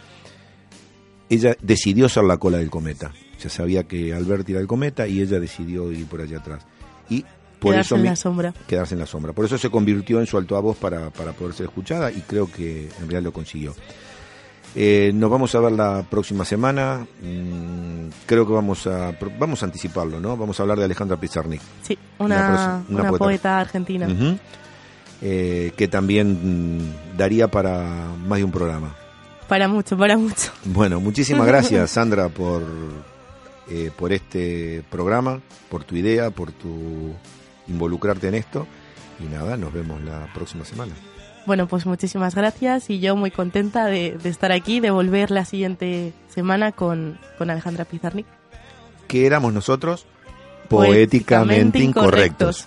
Ella 1.29 1.57
decidió 1.61 2.09
ser 2.09 2.25
la 2.25 2.37
cola 2.37 2.59
del 2.59 2.71
cometa. 2.71 3.13
Ya 3.43 3.51
sabía 3.51 3.85
que 3.85 4.15
Alberti 4.15 4.53
era 4.53 4.61
el 4.61 4.67
cometa 4.67 5.07
y 5.07 5.21
ella 5.21 5.41
decidió 5.41 5.91
ir 5.93 6.07
por 6.07 6.21
allá 6.21 6.39
atrás. 6.39 6.67
Y 7.11 7.25
por 7.59 7.73
quedarse 7.73 7.95
eso 7.95 7.97
en 7.97 8.05
la 8.05 8.17
sombra. 8.17 8.55
Quedarse 8.67 8.95
en 8.95 9.01
la 9.01 9.07
sombra. 9.07 9.33
Por 9.33 9.45
eso 9.45 9.59
se 9.59 9.71
convirtió 9.71 10.21
en 10.21 10.27
su 10.27 10.37
altavoz 10.39 10.77
para, 10.77 11.11
para 11.11 11.33
poder 11.33 11.55
ser 11.55 11.67
escuchada 11.67 12.11
y 12.11 12.21
creo 12.23 12.51
que 12.51 12.85
en 12.85 13.01
realidad 13.01 13.23
lo 13.23 13.33
consiguió. 13.33 13.75
Eh, 14.79 15.11
nos 15.15 15.31
vamos 15.31 15.55
a 15.55 15.61
ver 15.61 15.73
la 15.73 16.05
próxima 16.09 16.45
semana. 16.45 17.07
Mm, 17.23 18.09
creo 18.27 18.47
que 18.47 18.53
vamos 18.53 18.87
a 18.87 19.17
vamos 19.39 19.63
a 19.63 19.67
anticiparlo, 19.67 20.21
¿no? 20.21 20.37
Vamos 20.37 20.61
a 20.61 20.65
hablar 20.65 20.79
de 20.79 20.85
Alejandra 20.85 21.19
Pizarnik. 21.19 21.63
Sí, 21.83 21.99
una, 22.19 22.85
una, 22.89 23.11
poeta. 23.13 23.59
argentina. 23.59 24.07
Eh, 25.23 25.73
que 25.79 25.89
también 25.89 26.95
daría 27.17 27.49
para 27.49 28.07
más 28.27 28.39
de 28.39 28.45
un 28.45 28.53
programa. 28.53 28.95
Para 29.49 29.69
mucho, 29.69 29.97
para 29.97 30.17
mucho. 30.17 30.51
Bueno, 30.65 31.01
muchísimas 31.01 31.47
gracias, 31.47 31.91
Sandra, 31.93 32.29
por, 32.29 32.63
eh, 33.71 33.91
por 33.97 34.13
este 34.13 34.83
programa, 34.91 35.41
por 35.69 35.85
tu 35.85 35.97
idea, 35.97 36.31
por 36.31 36.53
tu 36.53 37.15
involucrarte 37.69 38.29
en 38.29 38.35
esto. 38.35 38.67
Y 39.21 39.25
nada, 39.33 39.57
nos 39.57 39.73
vemos 39.73 40.03
la 40.03 40.29
próxima 40.35 40.65
semana. 40.65 40.93
Bueno, 41.47 41.69
pues 41.69 41.87
muchísimas 41.87 42.35
gracias 42.35 42.91
y 42.91 42.99
yo 42.99 43.15
muy 43.15 43.31
contenta 43.31 43.87
de, 43.87 44.19
estar 44.25 44.51
aquí, 44.51 44.81
de 44.81 44.91
volver 44.91 45.31
la 45.31 45.45
siguiente 45.45 46.13
semana 46.29 46.73
con, 46.73 47.19
con 47.39 47.51
Alejandra 47.51 47.85
Pizarnik. 47.85 48.27
¿Qué 49.07 49.27
éramos 49.27 49.53
nosotros? 49.53 50.07
Poéticamente, 50.69 51.79
incorrectos. 51.79 52.67